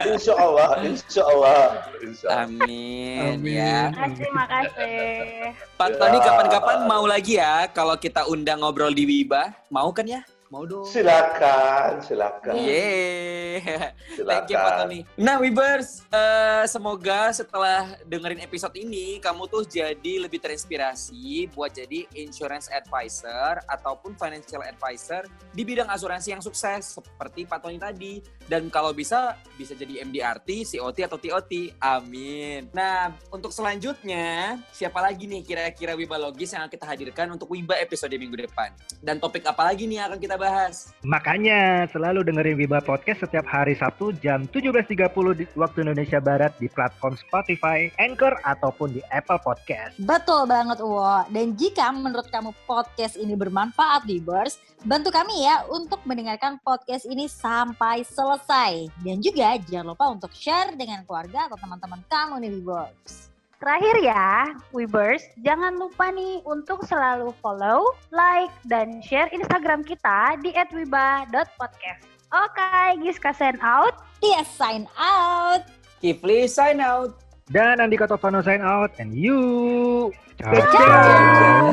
Insya 0.00 0.32
Allah, 0.32 0.80
insya 0.80 1.22
Allah, 1.22 1.60
insya 2.00 2.26
Allah. 2.30 2.44
Amin, 2.48 3.36
Amin. 3.36 3.52
ya. 3.52 3.92
Terima 4.10 4.44
kasih. 4.46 5.52
Pak 5.74 5.88
Ya. 5.88 5.96
Tony 5.98 6.18
kapan-kapan 6.18 6.78
mau 6.84 7.04
lagi 7.04 7.36
ya 7.36 7.68
kalau 7.68 7.92
kita 7.94 8.24
undang 8.24 8.60
ngobrol 8.60 8.88
di 8.90 9.04
Wiba. 9.04 9.52
Mau 9.68 9.92
kan 9.92 10.08
ya? 10.08 10.24
Mau 10.50 10.66
dong. 10.66 10.82
Silakan, 10.82 12.02
silakan, 12.02 12.58
Yeay. 12.58 13.62
Thank 13.62 14.18
you 14.18 14.26
Pak 14.26 14.50
silakan. 14.50 14.78
Tony. 14.82 15.00
Nah 15.14 15.38
Wibers, 15.38 16.02
eh, 16.10 16.66
semoga 16.66 17.30
setelah 17.30 17.94
dengerin 18.02 18.42
episode 18.42 18.74
ini 18.74 19.22
kamu 19.22 19.46
tuh 19.46 19.62
jadi 19.62 20.26
lebih 20.26 20.42
terinspirasi 20.42 21.54
buat 21.54 21.70
jadi 21.70 22.02
insurance 22.18 22.66
advisor 22.66 23.62
ataupun 23.70 24.18
financial 24.18 24.66
advisor 24.66 25.22
di 25.54 25.62
bidang 25.62 25.86
asuransi 25.86 26.34
yang 26.34 26.42
sukses 26.42 26.98
seperti 26.98 27.46
Pak 27.46 27.62
Tony 27.62 27.78
tadi. 27.78 28.18
Dan 28.50 28.74
kalau 28.74 28.90
bisa 28.90 29.38
bisa 29.54 29.78
jadi 29.78 30.02
MDRT, 30.02 30.66
COT 30.74 30.98
atau 31.06 31.18
TOT. 31.22 31.78
Amin. 31.78 32.66
Nah 32.74 33.14
untuk 33.30 33.54
selanjutnya 33.54 34.58
siapa 34.74 34.98
lagi 34.98 35.30
nih 35.30 35.46
kira-kira 35.46 35.94
Wiba 35.94 36.18
Logis 36.18 36.50
yang 36.50 36.66
akan 36.66 36.74
kita 36.74 36.90
hadirkan 36.90 37.30
untuk 37.38 37.54
Wiba 37.54 37.78
episode 37.78 38.10
minggu 38.18 38.50
depan? 38.50 38.74
Dan 38.98 39.22
topik 39.22 39.46
apa 39.46 39.70
lagi 39.70 39.86
nih 39.86 40.02
yang 40.02 40.10
akan 40.10 40.18
kita 40.18 40.39
bahas? 40.40 40.96
Makanya 41.04 41.84
selalu 41.92 42.24
dengerin 42.24 42.56
Wiba 42.56 42.80
Podcast 42.80 43.28
setiap 43.28 43.44
hari 43.44 43.76
Sabtu 43.76 44.16
jam 44.24 44.48
17.30 44.48 45.36
di 45.36 45.44
waktu 45.52 45.78
Indonesia 45.84 46.16
Barat 46.18 46.56
di 46.56 46.72
platform 46.72 47.20
Spotify, 47.20 47.92
Anchor, 48.00 48.40
ataupun 48.48 48.96
di 48.96 49.04
Apple 49.12 49.38
Podcast. 49.44 50.00
Betul 50.00 50.48
banget, 50.48 50.80
Wo. 50.80 51.22
Dan 51.28 51.54
jika 51.54 51.92
menurut 51.92 52.26
kamu 52.32 52.56
podcast 52.64 53.20
ini 53.20 53.36
bermanfaat, 53.36 54.08
Bers, 54.24 54.58
bantu 54.82 55.12
kami 55.12 55.44
ya 55.44 55.68
untuk 55.68 56.00
mendengarkan 56.08 56.56
podcast 56.64 57.04
ini 57.04 57.28
sampai 57.28 58.02
selesai. 58.02 58.88
Dan 59.04 59.20
juga 59.20 59.54
jangan 59.68 59.92
lupa 59.94 60.10
untuk 60.10 60.32
share 60.32 60.72
dengan 60.74 61.04
keluarga 61.04 61.46
atau 61.46 61.60
teman-teman 61.60 62.00
kamu 62.08 62.34
nih, 62.42 62.52
Bers. 62.64 63.29
Terakhir 63.60 63.96
ya, 64.00 64.56
Webers, 64.72 65.20
jangan 65.44 65.76
lupa 65.76 66.08
nih 66.08 66.40
untuk 66.48 66.80
selalu 66.88 67.28
follow, 67.44 67.92
like, 68.08 68.48
dan 68.64 69.04
share 69.04 69.28
Instagram 69.36 69.84
kita 69.84 70.40
di 70.40 70.48
@wiba.podcast. 70.72 72.08
Oke, 72.32 72.72
Giska 73.04 73.36
send 73.36 73.60
out. 73.60 74.00
Dia 74.24 74.40
sign 74.48 74.88
out. 74.96 75.68
Kifli 76.00 76.48
sign 76.48 76.80
out. 76.80 77.20
Dan 77.52 77.84
Andika 77.84 78.08
Tovano 78.08 78.40
sign 78.40 78.64
out 78.64 78.96
and 78.96 79.12
you. 79.12 80.08
Ciao. 80.40 80.56
Ciao. 80.56 81.68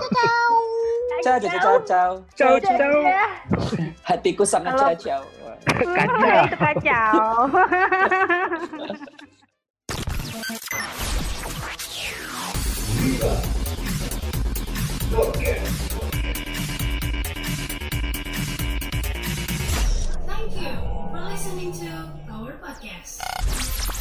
Ciao. 0.00 0.48
Ciao, 1.20 1.36
ciao, 1.36 1.58
ciao, 1.60 1.76
ciao. 1.84 2.12
Ciao, 2.32 2.56
ciao. 2.56 2.96
Hatiku 4.00 4.48
sangat 4.48 4.80
Kalau- 4.80 4.96
ciao. 4.96 5.22
Kacau. 5.66 6.40
Itu 6.48 6.56
kacau. 6.56 7.28
Thank 13.06 13.22
you 20.60 20.74
for 21.12 21.20
listening 21.30 21.72
to 21.72 21.86
our 22.32 22.52
podcast. 22.58 23.95